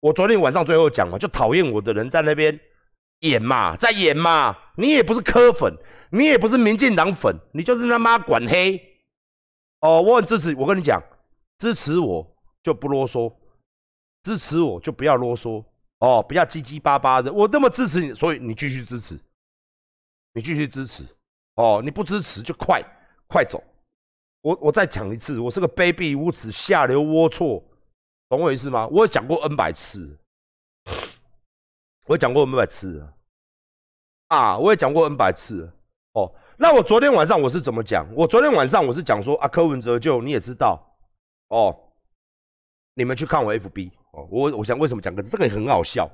[0.00, 1.18] 我昨天晚上最后讲嘛？
[1.18, 2.58] 就讨厌我的人在那边
[3.20, 4.56] 演嘛，在演嘛。
[4.76, 5.74] 你也不是科粉，
[6.10, 8.80] 你也不是民进党粉，你就是他妈管黑。
[9.80, 11.02] 哦，我很支持，我跟你讲，
[11.58, 12.26] 支持我
[12.62, 13.32] 就不啰嗦，
[14.22, 15.64] 支持我就不要啰嗦。
[15.98, 19.20] 哦，不要唧唧巴巴的，我那么支持你，所以你继续支持，
[20.32, 21.04] 你继续支持。
[21.56, 22.82] 哦，你不支持就快
[23.26, 23.62] 快走。
[24.42, 27.62] 我我再讲一次，我是个卑鄙无耻、下流龌龊，
[28.28, 28.86] 懂我意思吗？
[28.88, 30.18] 我有讲过 N 百次，
[32.06, 33.06] 我讲过 N 百次
[34.28, 35.70] 啊，我也讲过 N 百次
[36.12, 36.32] 哦。
[36.56, 38.06] 那我昨天晚上我是怎么讲？
[38.14, 40.80] 我昨天晚上我是讲说啊，柯文哲就你也知道
[41.48, 41.76] 哦，
[42.94, 44.26] 你们去看我 FB 哦。
[44.30, 46.10] 我我想为什么讲个这个也很好笑。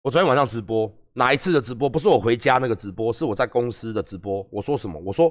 [0.00, 1.88] 我昨天晚上直播哪一次的直播？
[1.90, 4.46] 不是我回家那个直播，是我在公司的直播。
[4.50, 4.98] 我说什么？
[5.00, 5.30] 我说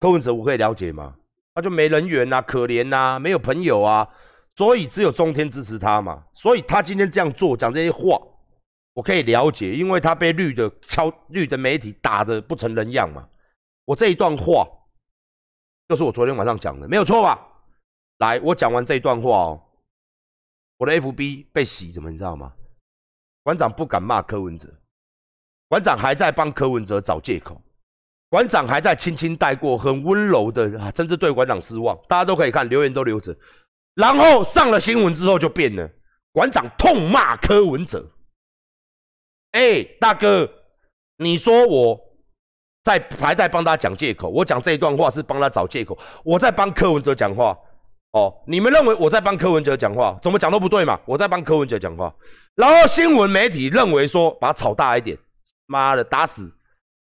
[0.00, 1.14] 柯文哲，我可以了解吗？
[1.58, 4.08] 他就没人缘呐，可怜呐，没有朋友啊，
[4.54, 6.24] 所以只有中天支持他嘛。
[6.32, 8.16] 所以他今天这样做，讲这些话，
[8.92, 13.28] 我可以了解，因为他被绿的敲绿的媒体打的不成人样嘛。
[13.86, 14.68] 我这一段话，
[15.88, 17.36] 就是我昨天晚上讲的，没有错吧？
[18.18, 19.60] 来，我讲完这一段话哦，
[20.76, 22.52] 我的 FB 被洗，怎么你知道吗？
[23.42, 24.72] 馆长不敢骂柯文哲，
[25.66, 27.60] 馆长还在帮柯文哲找借口。
[28.30, 31.98] 馆长还在轻轻带过，很温柔的啊，真是对馆长失望。
[32.08, 33.34] 大家都可以看留言都留着，
[33.94, 35.88] 然后上了新闻之后就变了。
[36.32, 38.06] 馆长痛骂柯文哲，
[39.52, 40.48] 哎，大哥，
[41.16, 41.98] 你说我
[42.84, 47.56] 在还在帮他讲借口，我讲这一段话是帮他找借口，我在帮柯文哲讲话。
[48.12, 51.00] 哦，你们认为我在帮柯文哲讲话，怎么讲都不对嘛？
[51.06, 52.14] 我在帮柯文哲讲话，
[52.54, 55.18] 然后新闻媒体认为说把它炒大一点。
[55.66, 56.50] 妈的打死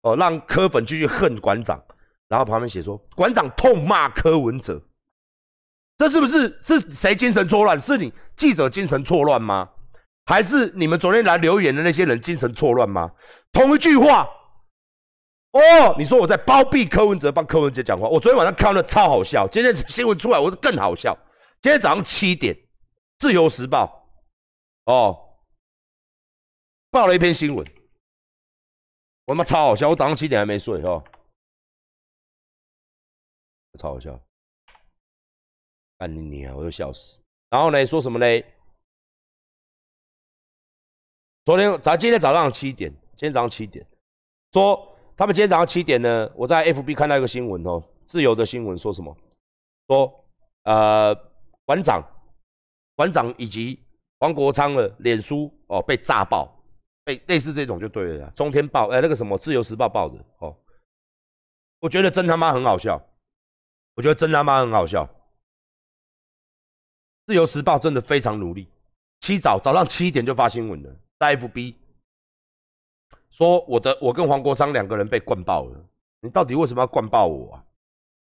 [0.05, 1.83] 哦，让柯粉继续恨馆长。
[2.27, 4.81] 然后旁边写说，馆长痛骂柯文哲，
[5.97, 7.79] 这是不是是谁精神错乱？
[7.79, 9.69] 是你记者精神错乱吗？
[10.25, 13.11] 还是你们昨天来留言的那些人精神错乱吗？
[13.51, 14.27] 同一句话，
[15.51, 18.07] 哦，你说我在包庇柯文哲，帮柯文哲讲话。
[18.07, 21.15] 我昨天晚上看了超好笑，今天新闻出来，我是更好笑。
[21.61, 22.55] 今天早上七点，
[23.19, 24.07] 《自由时报》
[24.91, 25.15] 哦，
[26.89, 27.65] 报了一篇新闻，
[29.25, 29.89] 我他妈超好笑。
[29.89, 31.03] 我早上七点还没睡哦，
[33.79, 34.19] 超好笑，
[35.97, 37.19] 干你你啊，我都笑死。
[37.49, 38.25] 然后呢，说什么呢？
[41.45, 43.85] 昨天咱今天早上七点，今天早上七点，
[44.51, 49.15] 说他们今天早上七点呢，我在 FB 看到一个新闻哦，自由的新闻说什么？
[49.87, 50.25] 说
[50.63, 51.13] 呃，
[51.65, 52.03] 馆长、
[52.95, 53.79] 馆长以及
[54.19, 56.51] 黄国昌的脸书哦被炸爆，
[57.05, 58.29] 被类似这种就对了。
[58.31, 60.57] 中天报哎，那个什么自由时报报的哦，
[61.79, 63.01] 我觉得真他妈很好笑，
[63.93, 65.07] 我觉得真他妈很好笑。
[67.27, 68.67] 自由时报真的非常努力，
[69.21, 70.95] 七早早上七点就发新闻了。
[71.17, 71.75] 在 FB
[73.31, 75.85] 说我的，我跟黄国昌两个人被灌爆了。
[76.21, 77.63] 你到底为什么要灌爆我啊？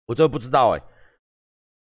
[0.06, 0.82] 我真的不知道哎，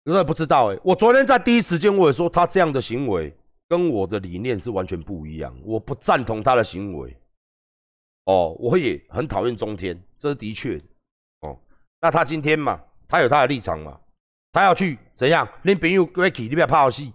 [0.06, 0.80] 真的不知道哎。
[0.84, 3.36] 我昨天在第一时间我也说，他这样的行为
[3.70, 7.16] 跟我的理念是完全不一样，我不赞同他的行为。
[8.26, 10.82] 哦，我也很讨厌中天，这是的确。
[11.42, 11.58] 哦，
[12.02, 14.00] 那他今天嘛，他有他的立场嘛，
[14.52, 15.48] 他要去怎样？
[15.62, 17.14] 你朋友 Ricky，你不要拍戏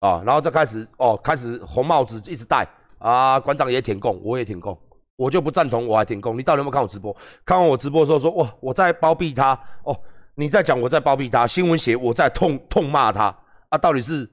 [0.00, 2.66] 啊，然后再开始哦，开始红帽子一直戴。
[2.98, 4.78] 啊，馆长也舔供，我也舔供，
[5.16, 6.38] 我就不赞同，我还舔供。
[6.38, 7.14] 你到底有没有看我直播？
[7.44, 9.52] 看完我直播的时候说，哇，我在包庇他
[9.82, 9.94] 哦，
[10.36, 13.36] 你在讲我在包庇他，新闻写我在痛痛骂他
[13.68, 14.30] 啊，到底是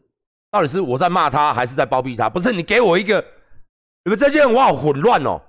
[0.51, 2.29] 到底是我在骂他，还是在包庇他？
[2.29, 3.19] 不是你给我一个，
[4.03, 5.41] 你们这些人我好混乱哦，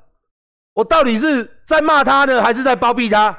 [0.72, 3.36] 我到底是在骂他呢，还是在包庇他？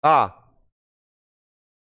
[0.00, 0.34] 啊，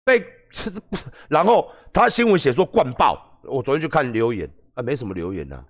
[0.05, 0.33] 被。
[1.29, 5.61] 然后他新闻写说灌爆，我昨天去看留言啊，没什么留言呐，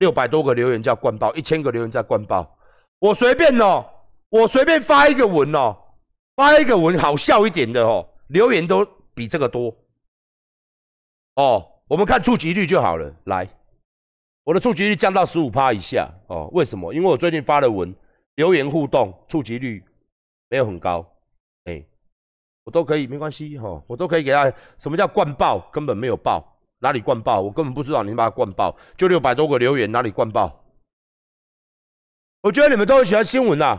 [0.00, 2.58] 六百多个留言叫灌爆，一千个留言叫灌爆，
[2.98, 3.82] 我随便哦，
[4.28, 5.74] 我随便发一个文哦，
[6.40, 9.76] 发一个文好笑一点的哦，留言都比这个多，
[11.34, 13.46] 哦，我们看触及率就好了，来，
[14.44, 16.94] 我的触及率降到十五趴以下哦，为什么？
[16.94, 17.94] 因为我最近发的文
[18.36, 19.84] 留言互动触及率
[20.48, 21.06] 没有很高。
[22.64, 24.50] 我都可以，没关系哈，我都可以给他。
[24.78, 25.58] 什么叫灌爆？
[25.72, 26.42] 根本没有爆，
[26.78, 27.40] 哪里灌爆？
[27.40, 30.62] 我根本不知道，你把它灌爆，就六百多个留言，哪里灌爆？
[32.42, 33.78] 我觉得你们都很喜欢新闻呐，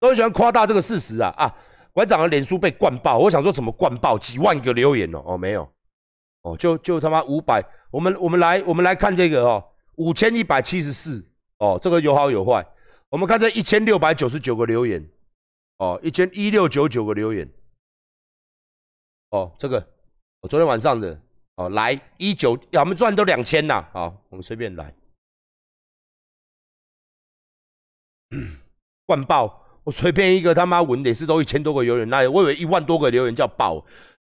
[0.00, 1.56] 都很喜欢夸大这个事实啊啊！
[1.92, 4.18] 馆长的脸书被灌爆，我想说怎么灌爆？
[4.18, 5.70] 几万个留言哦哦没有
[6.42, 7.62] 哦，就就他妈五百。
[7.90, 12.66] 我们我们来我们来看这个哦，五千一百七十四哦，这个有好有坏。
[13.08, 15.04] 我们看这一千六百九十九个留言
[15.78, 17.48] 哦，一千一六九九个留言。
[19.30, 19.84] 哦，这个
[20.40, 21.20] 我昨天晚上的
[21.56, 24.94] 哦，来一九，我们赚都两千呐，好，我们随便来，
[29.04, 33.84] 灌爆，我随便一个他妈文也是都一千多个留言，那我以为一万多个留言叫爆，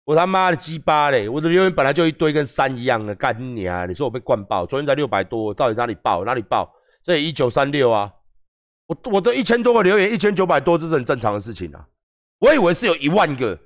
[0.05, 3.85] 我他妈的鸡巴嘞，我的留言本来就一堆跟山一样的，干你啊！
[3.85, 6.73] 你说我被灌爆，昨天才六百多，到底哪里爆哪里爆？
[7.03, 8.11] 这一九三六啊，
[8.87, 11.87] 我我的一千多个留言，一千九百多，这是很正常的事情啊，
[12.39, 13.59] 我以为是有一万个。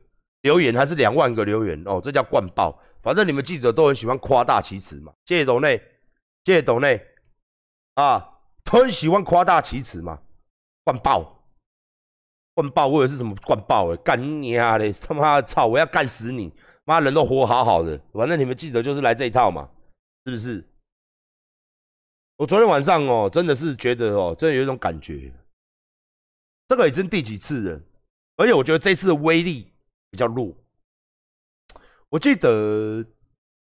[0.44, 2.80] 留言还是两万个留言哦，这叫灌爆。
[3.02, 5.12] 反正你们记者都很喜欢夸大其词嘛。
[5.26, 5.82] 谢谢董内，
[6.46, 7.02] 谢谢董内
[7.96, 8.24] 啊，
[8.64, 10.20] 都很喜欢夸大其词嘛。
[10.86, 11.37] 灌爆，
[12.58, 13.94] 灌爆，或者是什么灌爆？
[13.94, 14.92] 哎，干你啊嘞！
[14.92, 16.52] 他妈的操，我要干死你！
[16.86, 19.70] 妈，人都活好好的，反正你们记者就是来这一套嘛，
[20.26, 20.68] 是不是？
[22.38, 25.32] 我昨天晚上哦，真的是觉得哦，真的有一种感觉，
[26.68, 27.82] 这个已经第几次了？
[28.38, 29.72] 而且我觉得这次的威力。
[30.10, 30.56] 比较弱。
[32.08, 33.06] 我记得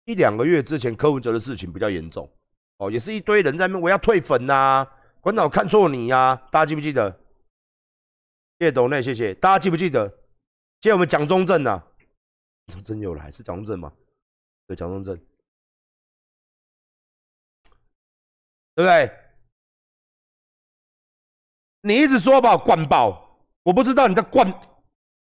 [0.06, 2.28] 一两个月之前柯文哲的事情比较严重
[2.78, 4.86] 哦，也是一堆人在那，我要退粉呐，
[5.22, 7.21] 馆长看错你呀，大家记不记得？
[8.62, 10.08] 谢谢董内，谢谢大家记不记得？
[10.82, 11.82] 谢谢我们蒋中正呐，
[12.68, 13.92] 蒋中正又来，是蒋中正吗？
[14.68, 15.18] 对，蒋中正，
[18.76, 19.12] 对不对？
[21.82, 24.54] 你一直说把我灌爆，我不知道你在灌。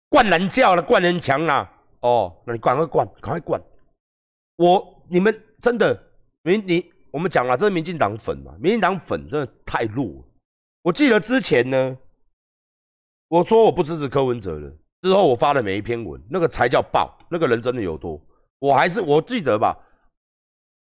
[0.09, 1.68] 灌人叫了，灌人墙啊！
[2.03, 3.61] 哦，那你赶快灌，赶快灌！
[4.55, 6.01] 我你们真的
[6.42, 8.55] 民你我们讲了，这是民进党粉嘛？
[8.61, 10.25] 民进党粉真的太弱。
[10.83, 11.99] 我记得之前呢，
[13.29, 14.71] 我说我不支持柯文哲了，
[15.03, 18.21] 之后我发的每一篇文，那个才叫爆，那个人真的有多。
[18.59, 19.77] 我还是我记得吧，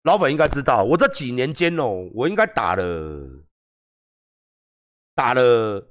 [0.03, 3.29] 老粉应该知道，我这几年间哦，我应该打了
[5.14, 5.87] 打了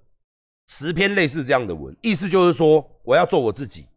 [0.68, 3.88] 十篇类似这样的文，意思就是说我要做我自己，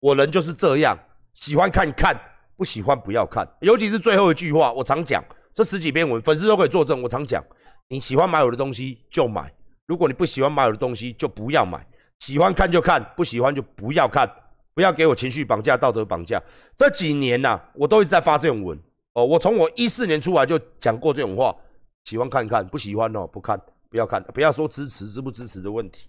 [0.00, 0.96] 我人就是这样，
[1.34, 2.18] 喜欢看看，
[2.56, 3.48] 不喜欢不要看。
[3.60, 7.02] 尤其是最后一句话，我常讲，这十几篇文，粉丝都可以作证。
[7.02, 7.44] 我常讲，
[7.88, 9.52] 你喜欢买我的东西就买，
[9.88, 11.84] 如果你不喜欢买我的东西就不要买，
[12.20, 14.30] 喜欢看就看，不喜欢就不要看，
[14.74, 16.40] 不要给我情绪绑架、道德绑架。
[16.76, 18.78] 这几年呐，我都一直在发这种文。
[19.14, 21.56] 哦，我从我一四年出来就讲过这种话，
[22.04, 26.08] 喜欢看看，不喜欢哦不看，不要看，不要说支持支不支持的问题。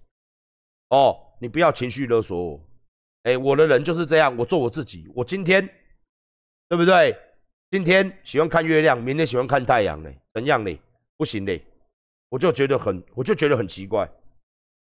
[0.89, 2.61] 哦，你不要情绪勒索我。
[3.23, 5.09] 哎，我的人就是这样，我做我自己。
[5.15, 5.67] 我今天
[6.67, 7.17] 对不对？
[7.71, 10.77] 今天喜欢看月亮，明天喜欢看太阳呢，怎样呢？
[11.15, 11.63] 不行嘞，
[12.29, 14.09] 我就觉得很，我就觉得很奇怪。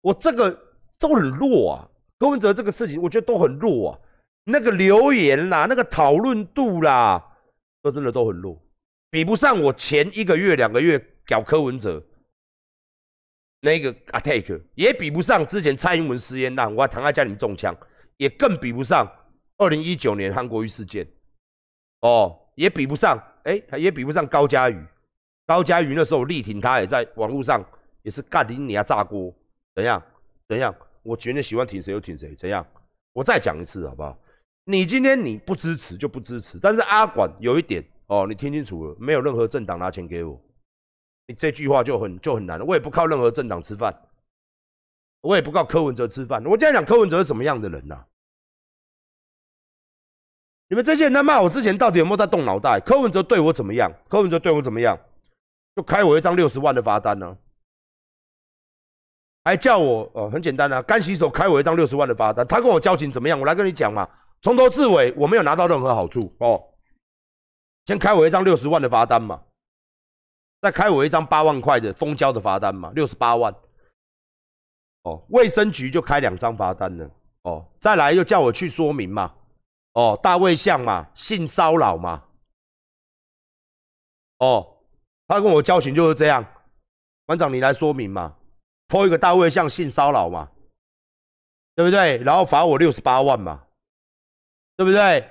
[0.01, 0.57] 我这个
[0.97, 3.99] 都很弱啊，柯文哲这个事情，我觉得都很弱啊。
[4.45, 7.25] 那个留言啦，那个讨论度啦。
[7.81, 8.61] 说真的都很弱，
[9.09, 12.03] 比不上我前一个月、两个月搞柯文哲
[13.61, 17.73] 那个 attack，也比不上之前蔡英文实验案，我还躺在家里面中枪，
[18.17, 19.09] 也更比不上
[19.57, 21.07] 二零一九年韩国瑜事件，
[22.01, 24.85] 哦，也比不上，哎，也比不上高嘉瑜。
[25.49, 27.59] 高嘉瑜那时候力挺他，也在网络上
[28.03, 29.33] 也是干你你要炸锅，
[29.73, 29.99] 怎样？
[30.47, 30.71] 怎样？
[31.01, 32.63] 我觉得喜欢挺谁就挺谁，怎样？
[33.13, 34.15] 我再讲一次好不好？
[34.65, 40.39] 你今天你不支持就不支持，但是阿管有一点哦，你听清楚了，没有任何政党拿钱给我，
[41.25, 42.63] 你这句话就很就很难了。
[42.63, 43.91] 我也不靠任何政党吃饭，
[45.21, 46.45] 我也不靠柯文哲吃饭。
[46.45, 48.05] 我今天讲柯文哲是什么样的人呐？
[50.67, 52.79] 你们这些人在骂我之前，到底有没有在动脑袋？
[52.79, 53.91] 柯文哲对我怎么样？
[54.07, 54.95] 柯文哲对我怎么样？
[55.79, 57.37] 就开我一张六十万的罚单呢？
[59.45, 62.45] 还叫我哦，很简单啊，干洗手开我一张六十万的罚单。
[62.45, 63.39] 他跟我交情怎么样？
[63.39, 64.05] 我来跟你讲嘛。
[64.41, 66.61] 从头至尾我没有拿到任何好处哦，
[67.85, 69.41] 先开我一张六十万的罚单嘛，
[70.61, 73.55] 再开我一张八万块的封交的罚单嘛，六十八万。
[75.03, 77.09] 哦，卫生局就开两张罚单了
[77.43, 79.33] 哦，再来又叫我去说明嘛，
[79.93, 82.25] 哦，大卫像嘛，性骚扰嘛，
[84.39, 84.75] 哦，
[85.29, 86.45] 他跟我交情就是这样，
[87.25, 88.35] 馆长你来说明嘛，
[88.89, 90.51] 泼一个大卫像性骚扰嘛，
[91.73, 92.17] 对不对？
[92.17, 93.63] 然后罚我六十八万嘛。
[94.75, 95.29] 对不对？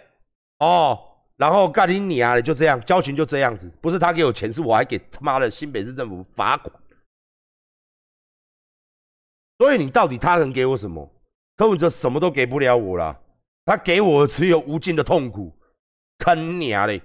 [0.58, 6.70] 哦，然后盖你你啊，就这样，交情就这样子，不是他给我钱，是我还给他妈的新北市政府罚款。
[9.56, 11.11] 所以你到底他能给我什么？
[11.56, 13.18] 柯文哲什么都给不了我了，
[13.64, 15.50] 他给我只有无尽的痛苦。
[16.18, 17.00] 坑你啊嘞！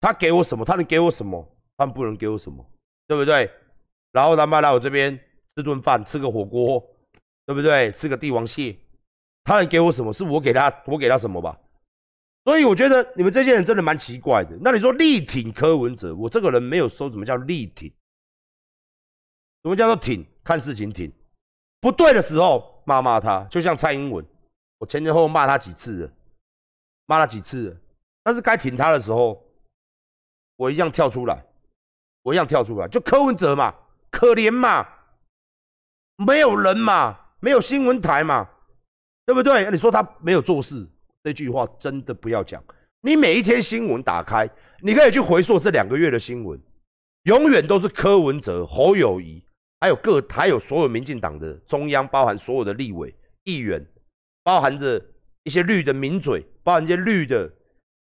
[0.00, 0.64] 他给我什么？
[0.64, 1.46] 他能给我什么？
[1.76, 2.64] 他不能给我什么？
[3.06, 3.50] 对不对？
[4.12, 5.18] 然后他妈来我这边
[5.56, 6.82] 吃顿饭，吃个火锅，
[7.46, 7.90] 对不对？
[7.92, 8.76] 吃个帝王蟹。
[9.44, 10.12] 他能给我什么？
[10.12, 11.58] 是我给他，我给他什么吧？
[12.44, 14.56] 所以我觉得你们这些人真的蛮奇怪的。
[14.60, 17.88] 那你说力挺柯文哲，我这个人没有说什么叫力挺，
[19.62, 20.26] 什么叫做挺？
[20.44, 21.12] 看事情挺，
[21.80, 24.24] 不对的时候骂骂他，就像蔡英文，
[24.78, 26.12] 我前前后后骂他几次了，
[27.04, 27.76] 骂他几次了。
[28.22, 29.42] 但是该挺他的时候，
[30.58, 31.42] 我一样跳出来，
[32.22, 32.86] 我一样跳出来。
[32.86, 33.74] 就柯文哲嘛，
[34.10, 34.86] 可怜嘛，
[36.16, 38.50] 没有人嘛，没有新闻台嘛。
[39.24, 39.70] 对不对？
[39.70, 40.88] 你说他没有做事，
[41.22, 42.64] 这句话真的不要讲。
[43.02, 44.48] 你每一天新闻打开，
[44.80, 46.58] 你可以去回溯这两个月的新闻，
[47.24, 49.44] 永远都是柯文哲、侯友谊，
[49.80, 53.86] 还有各还有所有民进党的中央，包含所有的立委、议员，
[54.42, 54.98] 包含着
[55.42, 57.52] 一些绿的名嘴，包含一些绿的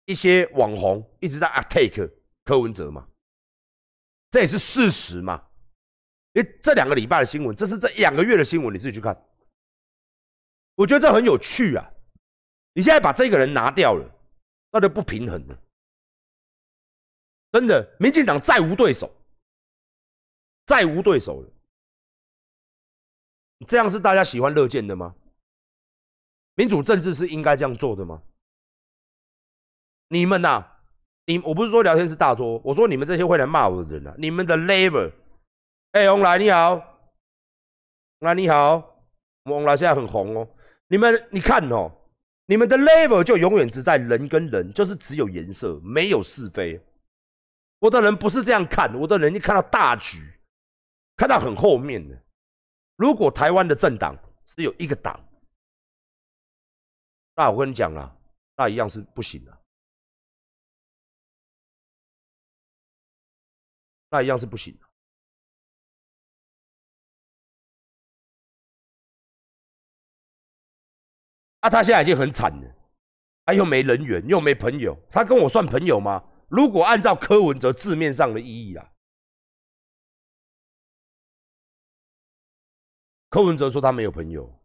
[0.06, 2.10] 一些网红，一直在 attack
[2.44, 3.08] 柯文哲嘛。
[4.30, 5.48] 这也是事实嘛。
[6.32, 9.14] 因为这两个礼拜的新闻，这是这两个月的新闻，你自己去看。
[10.74, 11.92] 我觉得这很有趣啊！
[12.72, 14.10] 你现在把这个人拿掉了，
[14.70, 15.62] 那就不平衡了。
[17.52, 19.14] 真的，民进党再无对手，
[20.64, 21.52] 再无对手了。
[23.66, 25.14] 这样是大家喜欢乐见的吗？
[26.54, 28.22] 民主政治是应该这样做的吗？
[30.08, 30.71] 你们呐，
[31.26, 35.12] 你我不是说聊天是大多，我说你们这些会来骂我的人啊，你们的 labor。
[35.92, 36.82] 哎，翁来你好，翁
[38.20, 38.82] 来你好，
[39.44, 40.48] 翁来现在很红哦。
[40.88, 41.90] 你们，你看哦，
[42.46, 46.80] 你们的 level 就永远只在人跟人，就是只有颜色，没有是非。
[47.78, 50.18] 我的人不是这样看，我的人一看到大局，
[51.16, 52.16] 看到很后面的。
[52.96, 55.18] 如果台湾的政党只有一个党，
[57.36, 58.16] 那我跟你讲了，
[58.56, 59.58] 那一样是不行的，
[64.12, 64.86] 那一样是不行的。
[71.60, 72.76] 啊，他现在已经很惨了，
[73.46, 74.94] 他又没人缘，又没朋友。
[75.10, 76.22] 他跟我算朋友吗？
[76.48, 78.92] 如果按照柯文哲字面上的意义啊，
[83.30, 84.62] 柯文哲说他没有朋友，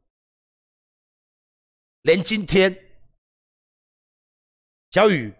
[2.02, 2.76] 连今天
[4.92, 5.34] 小雨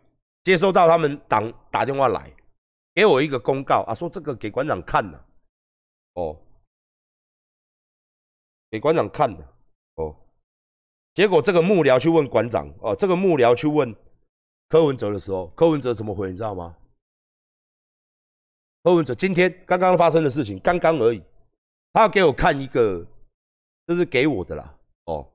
[0.44, 2.37] 接收到他们党打电话来，
[2.98, 5.26] 给我一个公告啊，说这个给馆长看了，
[6.14, 6.36] 哦，
[8.72, 9.54] 给馆长看了，
[9.98, 10.16] 哦，
[11.14, 13.96] 结果这个幕僚去问馆长，哦，这个幕僚去问。
[14.68, 16.32] 柯文哲的时候，柯文哲怎么回？
[16.32, 16.76] 你知道吗？
[18.82, 21.22] 柯文哲今天刚刚发生的事情，刚刚而已，
[21.94, 23.06] 他要给我看一个，
[23.86, 24.76] 这是给我的啦，
[25.06, 25.32] 哦。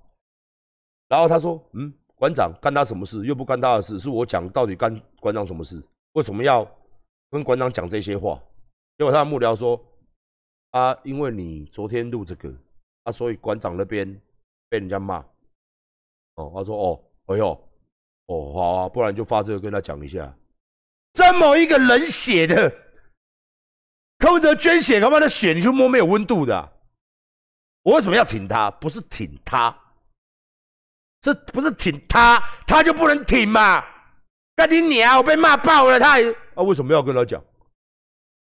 [1.07, 3.25] 然后他说：“嗯，馆长干他什么事？
[3.25, 5.81] 又不干他的事，是我讲，到底干馆长什么事？
[6.15, 6.69] 为什么要
[7.33, 8.41] 跟馆长讲这些话？”
[8.97, 9.85] 结果他的幕僚说
[10.71, 12.55] ：“啊，因为你昨天录这个，
[13.03, 14.09] 啊，所以馆长那边
[14.69, 15.19] 被人家骂。”
[16.37, 17.69] 哦，他说：“哦，哎呦。”
[18.27, 20.33] 哦，好啊，不然就发这个跟他讲一下。
[21.13, 22.71] 这么一个冷血的
[24.19, 26.73] 柯文哲捐血，他妈的血你就摸没有温度的。
[27.83, 28.71] 我为什么要挺他？
[28.71, 29.77] 不是挺他，
[31.21, 33.85] 这不是挺他，他就不能挺嘛？
[34.55, 35.17] 干你娘！
[35.19, 36.21] 我被骂爆了，他
[36.55, 37.43] 啊为什么要跟他讲？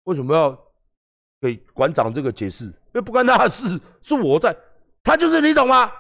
[0.04, 0.58] 为什么要
[1.40, 2.64] 给馆长这个解释？
[2.64, 4.56] 因为不关他的事，是我在，
[5.02, 5.92] 他就是你懂吗？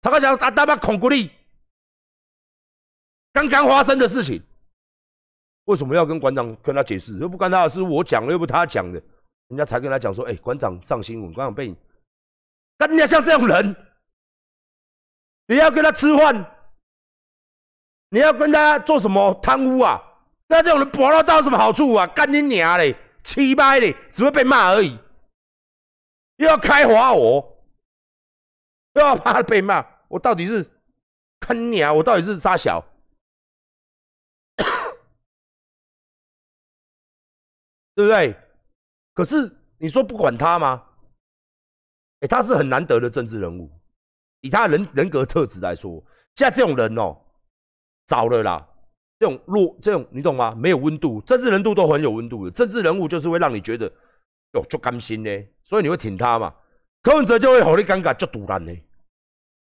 [0.00, 1.30] 他刚讲打打把孔骨力。
[3.32, 4.42] 刚刚发生的事情，
[5.64, 7.18] 为什么要跟馆长跟他解释？
[7.18, 9.02] 又不关他的事，我讲了又不他讲的，
[9.48, 11.76] 人家才跟他讲说：“哎，馆长上新闻，馆长被你。”
[12.78, 13.74] 干人家像这种人，
[15.46, 16.51] 你要跟他吃饭，
[18.12, 19.98] 你要跟他做什么贪污啊？
[20.46, 22.06] 那这种人博到到什么好处啊？
[22.08, 22.94] 干你娘嘞，
[23.24, 24.98] 七掰嘞，只会被骂而已。
[26.36, 27.64] 又要开罚我，
[28.92, 30.70] 又要怕被骂，我到底是
[31.40, 31.96] 看娘？
[31.96, 32.84] 我到底是杀小？
[37.94, 38.36] 对不对？
[39.14, 40.86] 可是你说不管他吗？
[42.20, 43.70] 哎，他是很难得的政治人物，
[44.42, 46.04] 以他人人格特质来说，
[46.34, 47.21] 像这种人哦，
[48.06, 48.66] 早了啦。
[49.18, 50.52] 这种弱，这种你懂吗？
[50.56, 52.50] 没有温度，政治人度都很有温度的。
[52.50, 53.86] 政治人物就是会让你觉得
[54.54, 55.30] 哟，就甘心呢，
[55.62, 56.52] 所以你会挺他嘛。
[57.02, 58.72] 柯文哲就会好你尴尬，就堵然呢。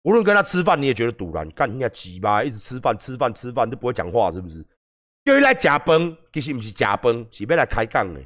[0.03, 4.65] 无论跟他吃饭，你也觉得堵然，干人家鸡巴，一直吃饭吃饭吃饭都不会讲话，是不是？
[5.25, 8.21] 叫伊来食饭，其实毋是食饭，是要来开讲的，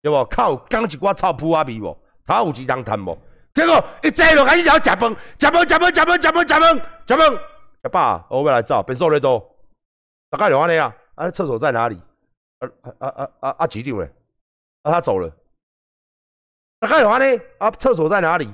[0.00, 0.24] 对不？
[0.26, 1.98] 靠，讲一寡臭扑阿味无？
[2.24, 3.18] 他有钱通谈无？
[3.52, 7.40] 结果一坐落开始想要食饭，食饭，食饭，食饭，食饭，食饭，食饭。
[7.82, 9.56] 阿爸，我要来走，变数咧多，
[10.30, 10.94] 大概就安尼啊？
[11.14, 12.00] 啊，厕所在哪里？
[12.58, 12.68] 啊
[12.98, 13.66] 啊啊啊啊！
[13.66, 14.04] 几点嘞？
[14.82, 15.32] 啊，他走了。
[16.80, 17.70] 大概就安尼啊？
[17.70, 18.46] 厕所在哪里？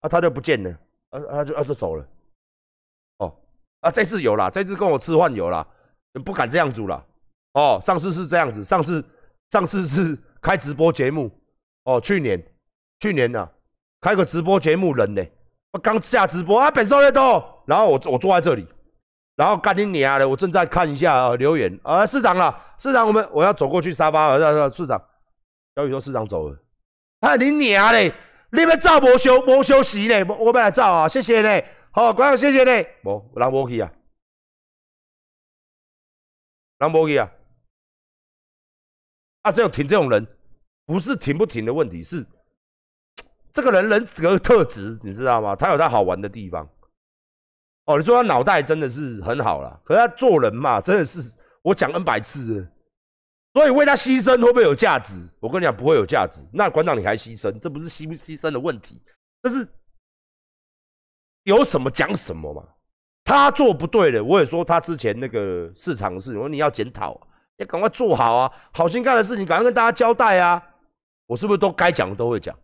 [0.00, 0.70] 啊，他就不见了。
[1.10, 2.06] 啊啊就啊就走了。
[3.18, 3.34] 哦，
[3.80, 5.66] 啊，这次有啦，这次跟我吃饭有啦，
[6.24, 7.04] 不敢这样子了。
[7.52, 9.04] 哦，上次是这样子，上次
[9.50, 11.30] 上次是 开直播节目，
[11.84, 12.42] 哦，去年
[13.00, 13.46] 去年呢，
[14.00, 15.22] 开个直播节目人呢，
[15.72, 18.66] 我刚下直播啊，本少越多，然后我我坐在这里，
[19.36, 21.80] 然后干你娘的，我正在看一下啊留言。
[21.82, 25.02] 啊，市长了，市长我们我要走过去沙发了，市长，
[25.74, 26.58] 小雨说市长走了，
[27.20, 28.12] 啊你娘嘞，
[28.50, 33.90] 你们照无休无休息嘞，我们来照啊，谢谢嘞，好，观众谢谢嘞，无人无去啊，
[36.78, 37.30] 人无去啊。
[39.42, 40.24] 啊，这种挺这种人，
[40.86, 42.24] 不是挺不挺的问题，是
[43.52, 45.56] 这个人人格特质，你知道吗？
[45.56, 46.68] 他有他好玩的地方。
[47.84, 52.66] 哦，你说他脑袋真的是很好了，可是他做人嘛，真的是我讲 N 百次，
[53.52, 55.30] 所以为他牺牲会不会有价值？
[55.40, 56.40] 我跟你讲，不会有价值。
[56.52, 59.02] 那馆长你还牺牲，这不是牺不牺牲的问题，
[59.42, 59.66] 这是
[61.42, 62.62] 有什么讲什么嘛。
[63.24, 67.20] 他做不对的，我也说他之前那个市场的事，我说你要检讨。
[67.58, 68.50] 要赶快做好啊！
[68.72, 70.60] 好心干的事情，赶快跟大家交代啊！
[71.26, 72.58] 我是不是都该讲的都会讲？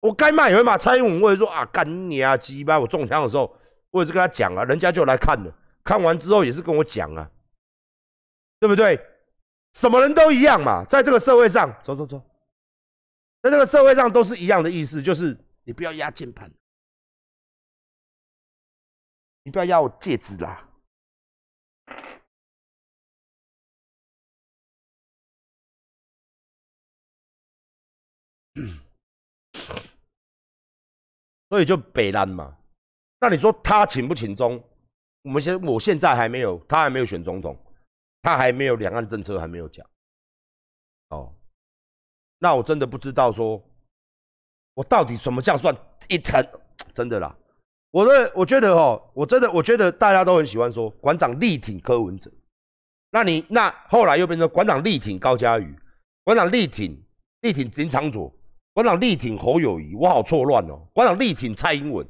[0.00, 0.76] 我该骂也会骂。
[0.76, 2.78] 蔡英文我也说啊，干你啊鸡巴！
[2.78, 3.56] 我中枪的时候，
[3.92, 7.30] 我也是跟他讲啊，人家就来看了，看完之后也是跟我讲啊，
[8.58, 9.00] 对不对？
[9.74, 12.18] 什么人都一样嘛，在这个社会上，走走走，
[13.40, 15.34] 在这个社会上都是一样的意思，就是
[15.64, 16.52] 你不要压键盘，
[19.44, 20.68] 你不要压我戒指啦。
[31.48, 32.56] 所以就北南嘛，
[33.22, 34.60] 那你说他请不请中？
[35.22, 37.56] 我们现我现在还没有，他还没有选总统，
[38.20, 39.86] 他还没有两岸政策还没有讲。
[41.10, 41.32] 哦，
[42.40, 43.62] 那我真的不知道说，
[44.74, 45.72] 我到底什么叫算
[46.08, 46.44] 一疼？
[46.92, 47.32] 真的啦，
[47.92, 52.28] 我的我觉得哦，我真的我觉得大家都很喜欢说馆长力挺柯文哲，
[53.12, 55.72] 那你那后来又变成馆长力挺高嘉瑜，
[56.24, 57.00] 馆长力挺
[57.42, 58.34] 力挺林长佐，
[58.74, 60.84] 馆长力挺侯友谊，我好错乱哦。
[60.92, 62.04] 馆长力挺蔡英文，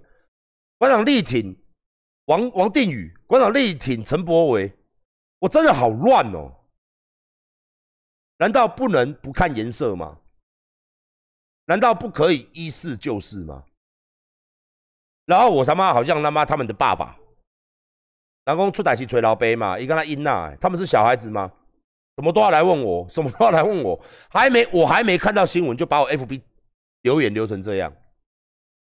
[0.83, 1.57] 馆长力挺
[2.25, 4.77] 王王定宇，馆长力挺陈柏维，
[5.39, 6.53] 我真的好乱哦。
[8.39, 10.19] 难道不能不看颜色吗？
[11.67, 13.63] 难道不可以依事就事吗？
[15.25, 17.17] 然后我他妈好像他妈他们的爸爸，
[18.47, 21.53] 南宫出歹气捶老杯嘛，一个他阴呐，他们是小孩子吗？
[22.17, 26.43] 什么都要来问我，什么都要来问我，还没我还没看到新闻就把我 FB
[27.03, 27.95] 留言留成这样，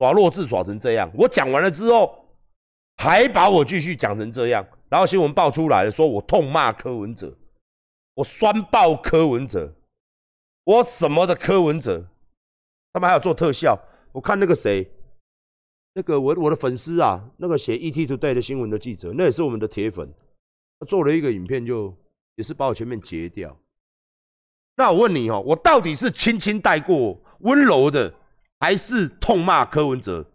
[0.04, 2.28] 耍弱智耍成这样，我讲完了之后
[2.98, 7.34] 还把我继续讲成这样，然后新闻爆出来了，说我痛骂柯文哲，
[8.16, 9.74] 我酸爆柯文哲，
[10.66, 12.06] 我什么的柯文哲。
[12.92, 13.80] 他们还有做特效，
[14.12, 14.86] 我看那个谁，
[15.94, 20.14] 那个我我的粉丝啊，那个写 ET Today 的新闻的记者，那也是我们的铁粉，
[20.80, 21.96] 他做了一个影片，就
[22.36, 23.58] 也是把我前面截掉。
[24.76, 28.14] 那我问你哦，我到底是轻轻带过温柔的，
[28.64, 30.26] 还是痛骂柯文哲？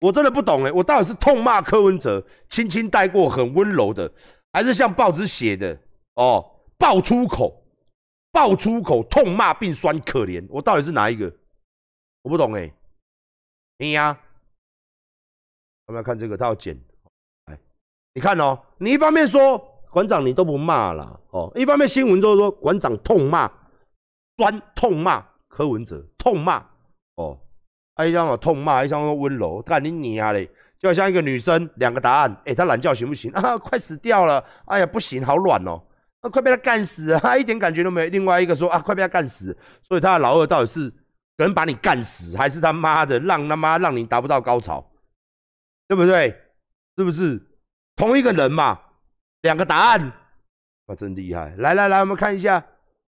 [0.00, 4.10] 我真的不懂哎，我到底是痛骂柯文哲，轻轻带过很温柔的，
[4.54, 5.78] 还是像报纸写的
[6.14, 6.42] 哦，
[6.78, 7.62] 爆粗口，
[8.30, 10.46] 爆粗口，痛骂并酸可怜？
[10.48, 11.30] 我到底是哪一个？
[12.22, 12.72] 我不懂哎，
[13.76, 14.18] 你呀，
[15.88, 16.74] 我们要看这个，他要剪，
[17.44, 17.58] 哎，
[18.14, 19.58] 你看哦，你一方面说
[19.90, 23.46] 馆长你都不骂了哦，一方面新闻就是说馆长痛骂，
[24.38, 26.66] 专痛骂柯文哲，痛骂
[27.16, 27.38] 哦，
[28.06, 33.56] 一张痛骂，一张温柔，看你娘嘞，就好像一个女生，两个答案，哎，她懒觉行不行 啊？
[33.58, 35.82] 快死掉了，哎呀，不行，好软哦，
[36.22, 38.08] 那快被他干死啊，一点感觉都没有。
[38.08, 40.92] 另外一个说啊，快被他干死，所以他的老二到底是？
[41.38, 44.92] 可能把你干死，还是他妈的让他妈让你达不到高潮，
[45.88, 46.28] 对不对？
[46.94, 47.40] 是不是
[47.96, 48.78] 同一个人嘛？
[49.40, 50.12] 两个答案，
[50.86, 51.54] 那真厉害！
[51.56, 52.62] 来来来，我们看一下，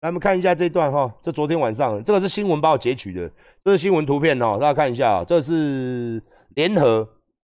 [0.05, 3.27] 来我们看一下这段哈，这昨天晚上这个是新闻把我截取的，
[3.63, 7.09] 这是新闻图片哦，大家看一下，这是联合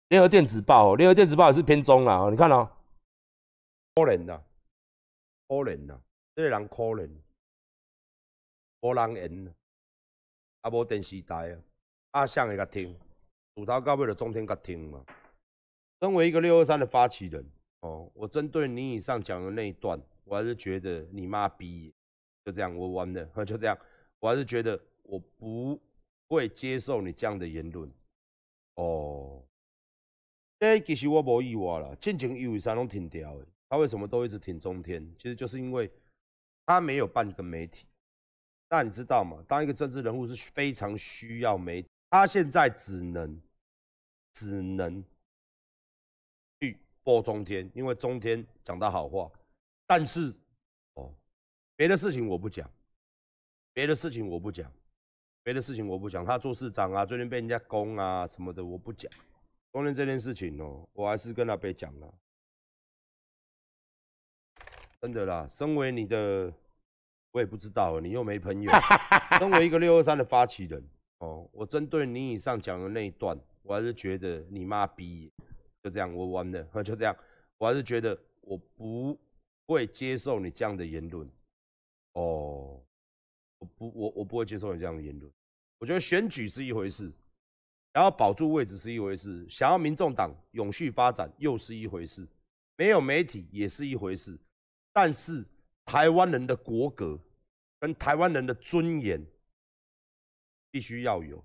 [0.09, 2.69] 联合电子报，联合电子报也是偏中啦，你看哦，
[3.95, 4.37] 可怜的，
[5.47, 6.01] 可怜的，
[6.35, 7.09] 这个人可怜，
[8.81, 9.55] 无人缘。
[10.63, 11.59] 啊，无电视台啊，
[12.11, 12.93] 阿相会甲听，
[13.55, 15.01] 主头到尾就中天甲听嘛。
[16.01, 17.49] 身为一个六二三的发起人，
[17.83, 21.95] 哦，我针对你以上讲的那一段，我还是觉得你妈逼，
[22.45, 23.79] 就这样，我完了， 就这样，
[24.19, 25.81] 我还是觉得我不
[26.29, 27.91] 会接受你这样的言论。
[28.75, 29.43] 哦，
[30.61, 33.47] 哎，其实我无意外了，进前一为啥拢停掉的？
[33.69, 35.15] 他为什么都一直挺中天？
[35.17, 35.91] 其实就是因为
[36.67, 37.87] 他没有办个媒体。
[38.69, 39.45] 那你知道吗？
[39.49, 43.41] 当一个政治人物是非常需要媒，他现在只能
[44.33, 45.05] 只能
[46.61, 49.31] 去播中天，因为中天讲的好话。
[49.87, 50.33] 但是，
[51.81, 52.71] 别的事情我不讲，
[53.73, 54.71] 别的事情我不讲，
[55.43, 56.23] 别的事情我不讲。
[56.23, 59.11] 他做市长啊，最近被人家攻啊什么的，我不讲。
[59.73, 62.15] 中天这件事情哦，我还是跟他被讲了。
[65.01, 66.53] 真的啦，身为你的。
[67.31, 68.71] 我也不知道，你又没朋友。
[69.41, 70.87] 身为一个六二三的发起人，
[71.21, 75.33] 哦，我针对你以上讲的那一段，我还是觉得你妈逼，
[75.83, 77.17] 就这样，我完了， 就这样，
[77.57, 79.19] 我还是觉得我不
[79.67, 81.27] 会接受你这样的言论。
[82.13, 82.83] 哦，
[83.59, 85.33] 我不，我我不会接受你这样的言论。
[85.79, 87.13] 我觉得选举是一回事，
[87.93, 92.27] 然后保住位置是一回事，想要民众党永续发展又是一回事，
[92.77, 94.39] 没有媒体也是一回事，
[94.93, 95.45] 但是。
[95.87, 97.19] 台湾人的国格
[97.81, 99.21] 跟台湾人的尊严
[100.71, 101.45] 必须要有，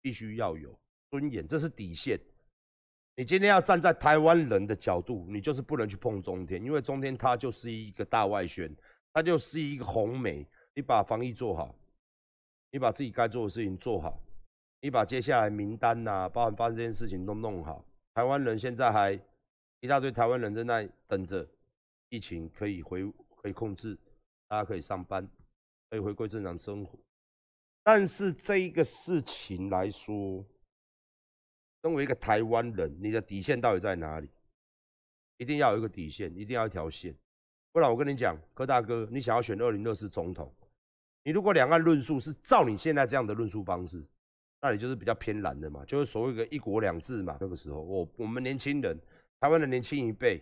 [0.00, 0.74] 必须要有
[1.10, 2.18] 尊严，这是底线。
[3.14, 8.74] 你今天要站在台湾人的角度，你就是不能去碰中天，因为中天它就是一个大外宣，
[9.14, 10.46] 它就是一个红梅。
[10.74, 11.74] 你把防疫做好，
[12.70, 14.20] 你把自己该做的事情做好，
[14.82, 17.82] 你把接下来名单呐，包含发生这件事情都弄好。
[18.12, 19.18] 台湾人现在还
[19.80, 21.48] 一大堆台湾人正在等着
[22.10, 23.10] 疫情可以回。
[23.44, 23.94] 可以控制，
[24.48, 25.28] 大家可以上班，
[25.90, 26.98] 可以回归正常生活。
[27.82, 30.42] 但是这一个事情来说，
[31.82, 34.30] 身为一个台湾人，你的底线到底在哪里？
[35.36, 37.14] 一定要有一个底线，一定要一条线，
[37.74, 40.48] 不然我跟你讲，柯大哥，你想要选二零二四总统，
[41.24, 44.00] 你如果两岸论述是照你现在这样的论述方式，
[44.62, 47.36] 那你就是比较偏蓝的嘛，就是所谓的一国两制嘛。
[47.40, 48.96] 那个时候，我我们年轻人，
[49.40, 50.40] 台湾的年轻一辈。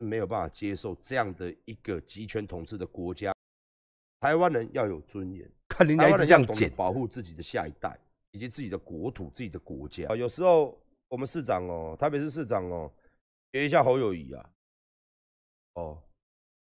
[0.00, 3.34] 没有办法接受这样的一个集权统治的国家。
[4.20, 7.98] 台湾人要有尊严，看台湾人这样剪，保护自己的下一代
[8.30, 10.04] 以及自己的国土、自己的国家。
[10.14, 12.88] 有时候我们市长哦，台北市市长哦，
[13.50, 14.50] 学一下侯友谊啊，
[15.74, 16.00] 哦，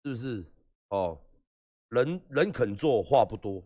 [0.03, 0.45] 是不是？
[0.89, 1.19] 哦，
[1.89, 3.63] 人人肯做，话不多。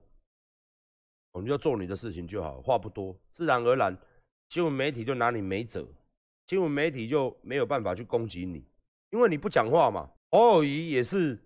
[1.31, 3.97] 我们就做你的事情就好，话不多，自然而然，
[4.49, 5.88] 新闻媒体就拿你没辙，
[6.45, 8.63] 新闻媒体就没有办法去攻击你，
[9.09, 10.09] 因为你不讲话嘛。
[10.29, 11.39] 侯友谊也是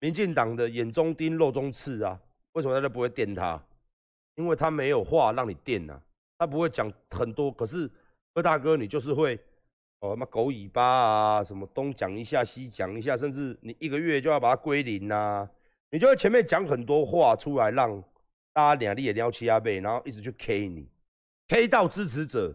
[0.00, 2.20] 民进党的眼中钉、肉中刺啊，
[2.52, 3.62] 为什么大家不会电他？
[4.36, 6.00] 因为他没有话让你电呐，
[6.36, 7.50] 他不会讲很多。
[7.50, 7.90] 可是
[8.34, 9.38] 二大哥，你就是会
[10.00, 15.48] 哦，妈狗尾巴啊，什么东讲一下西讲一下，甚至你一个月就要把它归零呐，
[15.90, 18.02] 你就会前面讲很多话出来让。
[18.52, 20.88] 大家两力也撩七阿贝，然后一直去 K 你
[21.46, 22.52] ，K 到支持者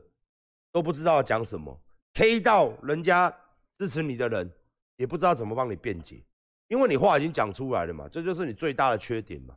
[0.70, 1.80] 都不知道讲什么
[2.14, 3.34] ，K 到人家
[3.78, 4.52] 支持你的人
[4.98, 6.22] 也不知道怎么帮你辩解，
[6.68, 9.56] 因为你话已经讲出来了嘛，这就是你最大的缺点嘛。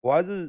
[0.00, 0.48] 我还是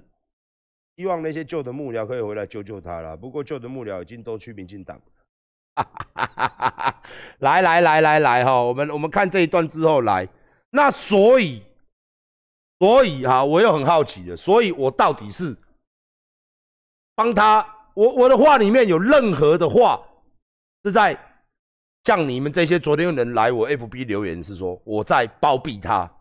[0.95, 3.17] 希望那些旧的幕僚可以回来救救他了。
[3.17, 5.01] 不过旧的幕僚已经都去民进党。
[5.75, 7.01] 哈
[7.39, 10.27] 来来来来来哈，我们我们看这一段之后来，
[10.69, 11.63] 那所以。
[12.79, 15.55] 所以哈，我又很好奇的，所以我到底是
[17.13, 17.63] 帮他？
[17.93, 20.01] 我我的话里面有任何的话
[20.83, 21.15] 是在
[22.05, 26.11] 像你们这些昨天有人来我 FB 留言是说我在包庇他？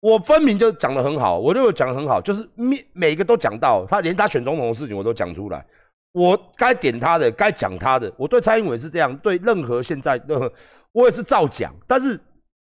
[0.00, 5.66] 我分明就讲的很好，我就讲的很好，就是每每个都讲到他，连他选总统的事情我都讲出来，
[6.14, 8.12] 我该点他的，该讲他的。
[8.16, 10.50] 我对蔡英文是这样，对任何现在的
[10.92, 12.18] 我也是照讲，但是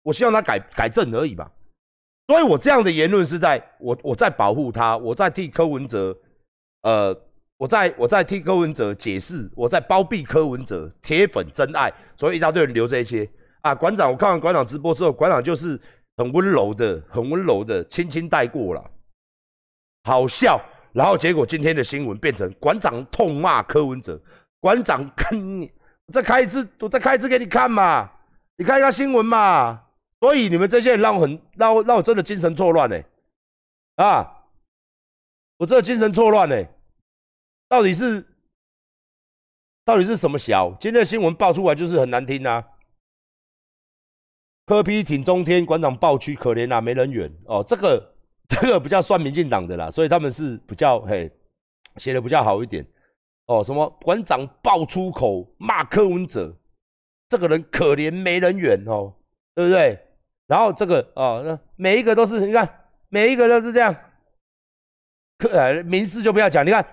[0.03, 1.49] 我希望他改改正而已嘛。
[2.27, 6.15] 所以我这样的言论是在我我在保护他，我在替柯文哲，
[6.81, 7.17] 呃，
[7.57, 13.27] 我在我在替柯文哲解释，我在包庇柯文哲，铁粉真爱，所以一大堆人留这些
[13.61, 13.73] 啊。
[13.73, 15.79] 馆长，我看完馆长直播之后，馆长就是
[16.17, 18.91] 很温柔的，很温柔的，轻轻带过了，
[20.03, 20.61] 好笑。
[20.93, 24.19] 然后结果今天的新闻变成馆长痛骂柯文哲，
[24.59, 25.71] 馆长跟 你
[26.11, 28.11] 再开一次，我再开一次给你看嘛，
[28.57, 29.85] 你看一下新闻嘛。
[30.19, 33.01] 所以你们这些人让我很让我让我真的精神错乱呢，
[33.95, 34.43] 啊，
[35.57, 36.55] 我真的精神错乱呢，
[37.69, 38.25] 到底是
[39.85, 40.71] 到底是什么小？
[40.71, 42.61] 今天的新闻爆出来就是很难听呐。
[44.65, 47.63] 柯批挺中天馆长爆区可怜啊，没人缘哦。
[47.65, 48.08] 这个
[48.61, 51.31] 这个比较算民进党的啦，所以他们是比较嘿
[51.97, 52.83] 写的比较好一点
[53.45, 53.63] 哦。
[53.63, 56.57] 什么馆长爆粗口骂柯文哲，
[57.29, 59.13] 这个人可怜没人缘哦，
[59.53, 59.99] 对不对？
[60.47, 62.67] 然后这个哦，那每一个都是你看，
[63.09, 63.95] 每一个都是这样。
[65.37, 66.83] 科呃，民事就不要讲，你看，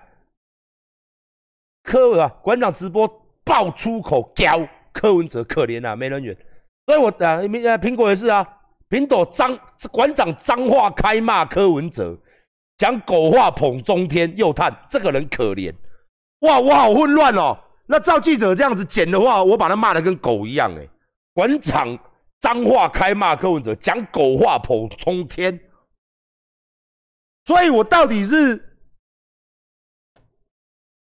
[1.82, 3.09] 柯啊，馆长直播
[3.44, 6.36] 爆粗口，屌柯文哲可怜啊，没人缘。
[6.84, 8.55] 所以我啊，民呃苹果也是啊，
[8.89, 9.59] 苹果脏
[9.91, 12.18] 馆长脏话开骂柯文哲，
[12.78, 15.74] 讲狗话捧中天，又叹这个人可怜。
[16.41, 17.59] 哇，我好混乱哦。
[17.87, 20.89] 那照记者这样子剪的话，我把他骂的跟狗一样哎，
[21.34, 21.99] 馆长。
[22.39, 25.59] 脏话开骂柯文哲，讲狗话捧中天，
[27.47, 28.76] 所以我到底是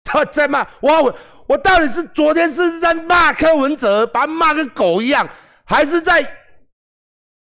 [0.04, 1.14] 他在骂我，
[1.48, 5.28] 我到底是昨天是在骂柯文哲，把他骂跟狗一样，
[5.64, 6.22] 还是在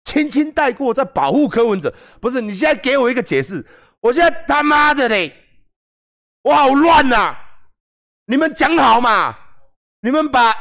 [0.04, 1.94] 轻轻带过，在保护柯文哲？
[2.20, 3.66] 不是，你现在给我一个解释，
[4.00, 5.34] 我现在他妈的嘞，
[6.44, 7.36] 我好乱呐！
[8.26, 9.38] 你们讲好嘛？
[10.02, 10.54] 你们把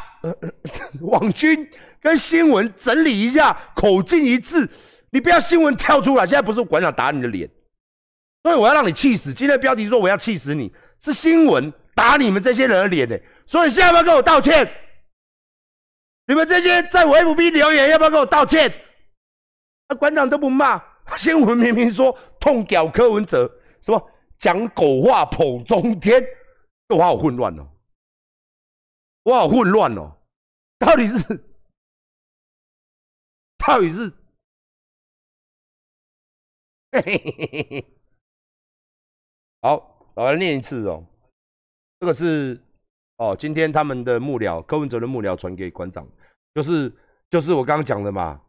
[1.01, 1.71] 网军。
[2.03, 4.67] 跟新闻整理一下，口径一致。
[5.11, 7.47] 你不要新闻跳出来，现在不是馆长打你的脸，
[8.43, 9.35] 所以我要让你气死。
[9.35, 13.15] 今天标题说我要气死你，是新闻打你们这些人的脸呢。
[13.45, 14.67] 所以现在要不要跟我道歉？
[16.27, 18.73] 你们这些在我 FB 留言要不要跟我道歉？
[19.91, 20.81] 那馆长都不骂，
[21.19, 23.51] 新闻明明说痛屌柯文哲，
[23.83, 24.11] 什么？
[24.39, 26.25] 讲狗话捧中天，
[26.89, 27.69] 我好混乱哦，
[29.25, 30.17] 我好混乱哦，
[30.79, 31.45] 到底是？
[33.59, 34.13] 到底是，
[39.61, 41.05] 好，我来念一次哦。
[41.99, 42.59] 这个是
[43.17, 46.09] 哦，今天他们的幕僚柯文哲的幕僚传给馆长，
[46.55, 46.91] 就是
[47.29, 48.41] 就是我刚刚讲的嘛，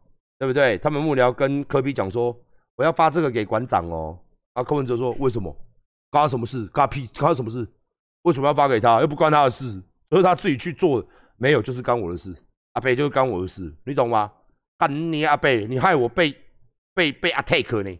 [0.42, 0.76] 对不对？
[0.78, 2.36] 他们幕僚跟科比讲说，
[2.74, 4.18] 我要发这个给馆长哦。
[4.54, 5.56] 啊，柯文哲说为什么？
[6.10, 6.66] 关他什么事？
[6.66, 7.06] 关他屁？
[7.16, 7.64] 关他什么事？
[8.22, 9.00] 为什么要发给他？
[9.00, 9.80] 又不关他的事，
[10.10, 12.34] 而是他自己去做，没有就是干我的事。
[12.72, 14.32] 阿北就是干我的事，你懂吗？
[14.78, 16.34] 干你阿贝，你害我被
[16.92, 17.96] 被被 attack 呢？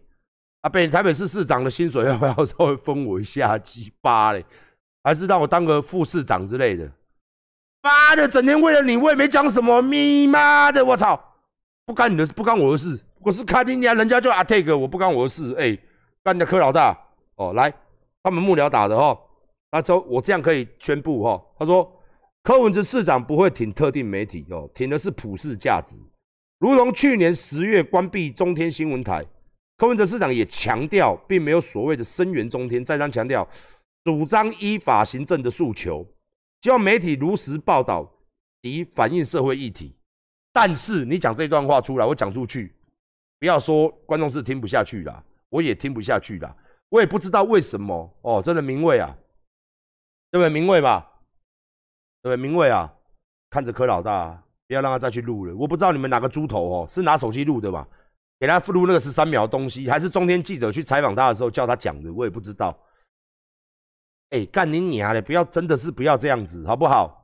[0.63, 3.57] 阿贝，台北市市长的薪水要不要稍微分我一下？
[3.57, 4.45] 鸡巴嘞，
[5.05, 6.91] 还是让我当个副市长之类的？
[7.83, 9.81] 妈的，整天为了你，我也没讲什么。
[9.81, 11.29] 咪妈的，我操！
[11.93, 12.99] 不干你的事，不干我的事。
[13.19, 15.55] 我是开庭家，人家就 attack 我，不干我的事。
[15.59, 15.77] 哎，
[16.25, 16.99] 干的柯老大
[17.37, 17.71] 哦，来，
[18.23, 19.15] 他们幕僚打的哈。
[19.71, 21.39] 他说我这样可以宣布哈。
[21.59, 21.93] 他说
[22.43, 25.99] 柯文哲市长不会挺特定媒体哦，挺的是普世价值。
[26.61, 29.23] 如同去年十月关闭中天新闻台，
[29.77, 33.47] 柯文哲市长也强调，并没有所谓的声援中天，再三强调
[34.03, 36.07] 主张依法行政的诉求，
[36.63, 38.11] 希望媒体如实报道
[38.63, 39.95] 及反映社会议题。
[40.53, 42.75] 但是你讲这段话出来，我讲出去，
[43.39, 46.55] 不要说观众是听不下去啦，我也听不下去啦，
[46.89, 49.17] 我也不知道为什么哦，真的明卫啊，
[50.31, 50.49] 对不对？
[50.49, 51.11] 明卫吧，
[52.23, 52.37] 对不对？
[52.37, 52.93] 明卫啊，
[53.51, 54.43] 看着柯老大。
[54.69, 55.55] 不要让他再去录了。
[55.55, 57.87] 我不知道你们哪个猪头哦，是拿手机录的吧？
[58.41, 62.11] 给他录那个十三秒东西，还是中天记者去采访他的时候叫他讲的？
[62.11, 62.75] 我也不知道。
[64.31, 65.21] 哎，干你娘的！
[65.21, 67.22] 不要，真的是不要这样子，好不好？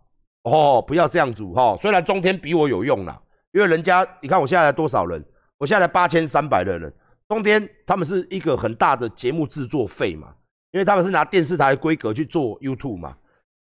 [0.50, 1.76] 哦，不要这样子哈。
[1.80, 3.20] 虽然中天比我有用啦，
[3.52, 5.24] 因为人家你看我现在多少人？
[5.58, 6.92] 我现在八千三百的人。
[7.28, 10.34] 中天他们是一个很大的节目制作费嘛，
[10.70, 13.16] 因为他们是拿电视台规格去做 YouTube 嘛。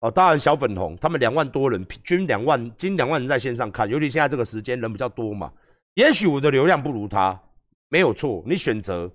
[0.02, 5.52] 哦，当然小粉红他们两万多人，均两万，均两万人在线上看，尤其现在这个时间人比较多嘛。
[5.94, 7.40] 也许我的流量不如他，
[7.88, 9.10] 没有错，你选择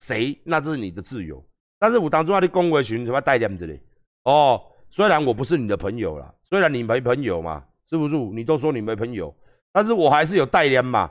[0.00, 1.42] 谁，那这是你的自由。
[1.78, 3.80] 但是我当中那的公维群什么带点子嘞？
[4.24, 4.60] 哦，
[4.90, 8.16] 虽然我不是你的朋友啦，虽然你没朋友嘛，是不是？
[8.16, 9.34] 你都说你没朋友，
[9.72, 11.10] 但是我还是有代言嘛，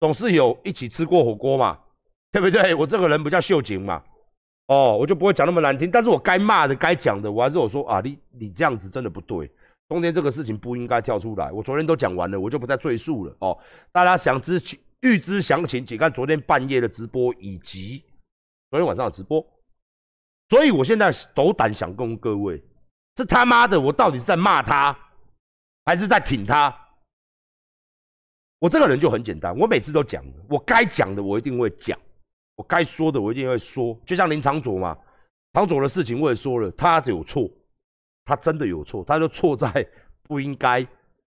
[0.00, 1.78] 总是有一起吃过火锅嘛，
[2.30, 2.74] 对不对？
[2.74, 4.02] 我这个人不叫秀景嘛。
[4.68, 9.50] 哦，我就不会讲那么难听，但是我该骂的、该讲的，我还是我说啊，你你这样子真的不对，
[9.88, 11.50] 中间这个事情不应该跳出来。
[11.50, 13.34] 我昨天都讲完了，我就不再赘述了。
[13.38, 13.58] 哦，
[13.90, 14.60] 大家想知、
[15.00, 18.04] 预知详情，请看昨天半夜的直播以及
[18.70, 19.42] 昨天晚上的直播。
[20.50, 22.62] 所以我现在斗胆想跟各位，
[23.18, 24.96] 这他妈的，我到底是在骂他，
[25.84, 26.72] 还是在挺他？
[28.60, 31.98] 我这个人就很简单，我每次都讲，我该讲的我一定会讲。
[32.54, 34.96] 我该说的我一定会说，就像林长佐嘛，
[35.52, 37.50] 长佐的事情我也说了，他有错，
[38.24, 39.84] 他真的有错，他就错在
[40.22, 40.86] 不应该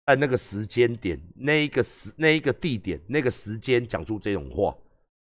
[0.04, 4.76] 在那个时间点、那一个时、那一个地点、那个时间讲出这种话，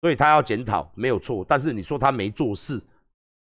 [0.00, 1.46] 所以他要检讨，没有错。
[1.48, 2.82] 但是你说他没做事，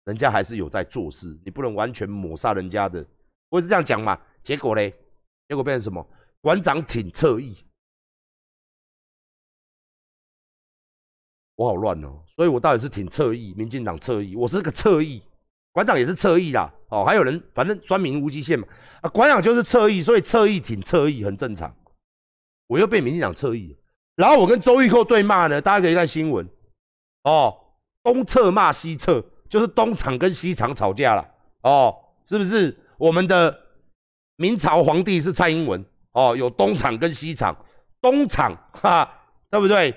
[0.06, 3.06] 人家还是有在做事，你不能完全抹杀人家的，
[3.50, 4.20] 我是这样讲嘛。
[4.44, 4.92] 结果嘞，
[5.48, 6.06] 结果变成什么？
[6.42, 7.56] 馆长挺侧翼。
[11.56, 15.22] 我好乱哦，所以我到底是挺侧翼，民进党侧翼，我是个侧翼，
[15.72, 16.74] 馆长也是侧翼啦。
[16.90, 18.68] 哦，还有人，反正酸民无极限嘛。
[19.02, 21.76] 啊，馆长就是侧翼，所以侧翼挺侧翼很正常。
[22.66, 23.78] 我又被民进党侧翼，
[24.16, 26.50] 然后我跟周玉蔻对骂呢，大家可以看新闻。
[27.26, 27.56] 哦，
[28.02, 31.28] 东侧骂西侧，就是东厂跟西厂吵架了。
[31.62, 31.94] 哦，
[32.26, 32.76] 是不是？
[32.98, 33.56] 我们的
[34.38, 35.86] 明朝皇帝是蔡英文。
[36.14, 37.56] 哦，有东厂跟西厂，
[38.02, 39.10] 东厂 哈，
[39.50, 39.94] 对不对？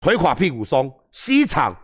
[0.00, 1.74] 腿垮屁股松，西厂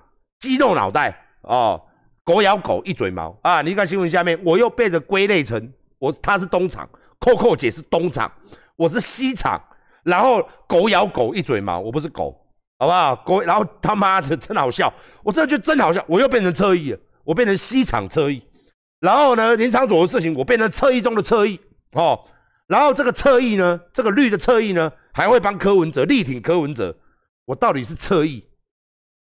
[0.41, 1.81] 肌肉脑袋哦，
[2.23, 3.63] 狗咬狗一嘴毛啊！
[3.63, 6.89] 你看新闻下面，我又被着归类成我他是东厂，
[7.19, 8.31] 扣扣姐是东厂，
[8.77, 9.59] 我是西厂，
[10.05, 12.42] 然后狗咬狗一嘴毛，我不是狗，
[12.83, 13.15] 好不好？
[13.25, 18.43] 各位，然后他妈的真好笑，我真的觉得真好笑，我又变成侧翼了，我变成西厂侧翼，
[18.99, 21.61] 然后呢，林场左的事情我变成侧翼中的侧翼
[21.93, 22.19] 哦，
[22.67, 26.93] 然后这个侧翼呢，这个绿的侧翼呢，还会帮柯文哲力挺柯文哲。
[27.45, 28.45] 我到底是侧翼，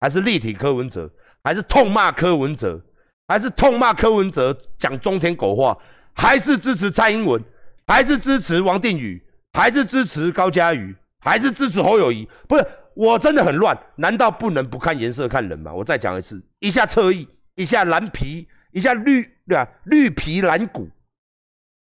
[0.01, 1.09] 还是力挺柯文哲，
[1.41, 2.81] 还是痛骂柯文哲，
[3.29, 5.77] 还是痛骂柯文哲讲中天狗话，
[6.13, 7.41] 还是支持蔡英文，
[7.87, 10.93] 还是支持王定宇，还是支持高嘉瑜，
[11.23, 12.27] 还是支持侯友谊？
[12.49, 13.77] 不是，我真的很乱。
[13.95, 15.71] 难道不能不看颜色看人吗？
[15.73, 19.67] 我再讲一次，一下侧翼，一下蓝皮，一下绿，对吧？
[19.83, 20.89] 绿皮蓝骨，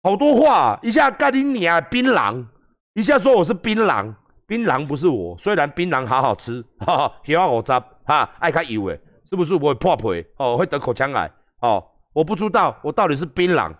[0.04, 2.46] 好多话，一下盖你啊槟榔，
[2.94, 4.14] 一下说我是槟榔。
[4.48, 8.98] 槟榔不是我，虽然槟榔好好吃，哈哈，喜欢我扎哈，爱看油诶，
[9.30, 10.56] 是不是我会破皮哦？
[10.56, 11.30] 会得口腔癌
[11.60, 11.84] 哦？
[12.14, 13.74] 我不知道我到底是槟榔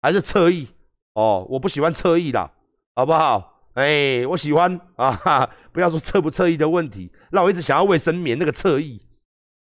[0.00, 0.68] 还是侧翼
[1.14, 1.44] 哦？
[1.50, 2.48] 我不喜欢侧翼啦，
[2.94, 3.55] 好不好？
[3.76, 9.00] 哎，我喜欢啊，哈，不要说侧不侧翼的问题，让我一直想要卫生棉那个侧翼，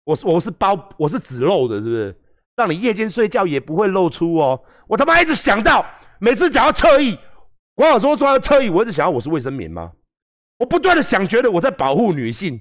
[0.05, 2.17] 我是我是包我是只露的，是不是？
[2.55, 4.61] 让你夜间睡觉也不会露出哦。
[4.87, 5.85] 我他妈一直想到，
[6.19, 7.19] 每次讲到侧翼，
[7.75, 9.91] 光好说说到侧翼，我一直想要我是卫生棉吗？
[10.59, 12.59] 我不断的想，觉得我在保护女性，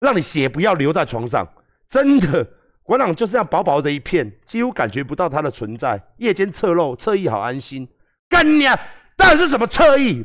[0.00, 1.46] 让你血不要留在床上。
[1.86, 2.46] 真的，
[2.82, 6.02] 馆长就是这样薄薄的一片，几乎感觉不到它的存在。
[6.16, 7.86] 夜间侧漏，侧翼好安心。
[8.30, 8.78] 干你啊！
[9.18, 10.24] 到底是什么侧翼？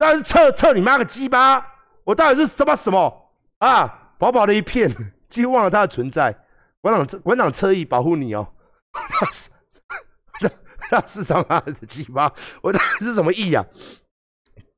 [0.00, 1.62] 到底是侧侧你妈个鸡巴！
[2.04, 4.14] 我到底是他妈什么啊？
[4.18, 4.90] 薄薄的一片，
[5.28, 6.32] 几乎忘了它的存在。
[6.80, 8.54] 馆长馆长侧翼保护你哦。
[9.20, 9.50] 那是
[10.40, 10.50] 那
[10.90, 12.32] 那是什么的鸡巴？
[12.62, 13.62] 我到底是什么意呀？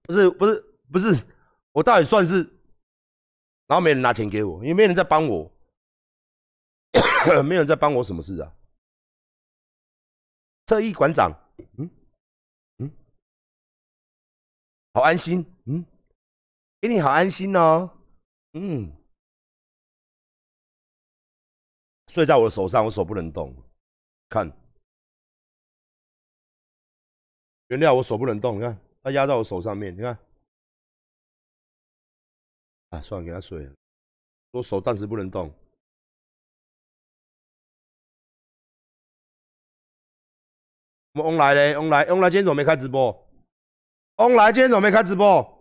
[0.02, 0.68] 不是不是。
[0.92, 1.16] 不是，
[1.72, 2.42] 我到底算是，
[3.66, 5.50] 然后没人拿钱给我，因为没人在帮我，
[7.42, 8.52] 没人在帮我什么事啊？
[10.66, 11.32] 特意馆长，
[11.78, 11.88] 嗯，
[14.94, 15.84] 好安心，嗯，
[16.80, 17.90] 给你好安心哦。
[18.52, 18.92] 嗯，
[22.08, 23.54] 睡在我的手上，我手不能动。
[24.28, 24.46] 看，
[27.68, 28.58] 原谅我手不能动。
[28.58, 29.96] 你看，它压在我手上面。
[29.96, 30.18] 你看，
[32.90, 33.74] 啊，算了，给他睡了。
[34.50, 35.50] 我手暂时不能动。
[41.14, 43.31] 我们翁来嘞，翁来，翁来，今天怎么没开直播？
[44.16, 45.51] 欧莱，今天准备开直播？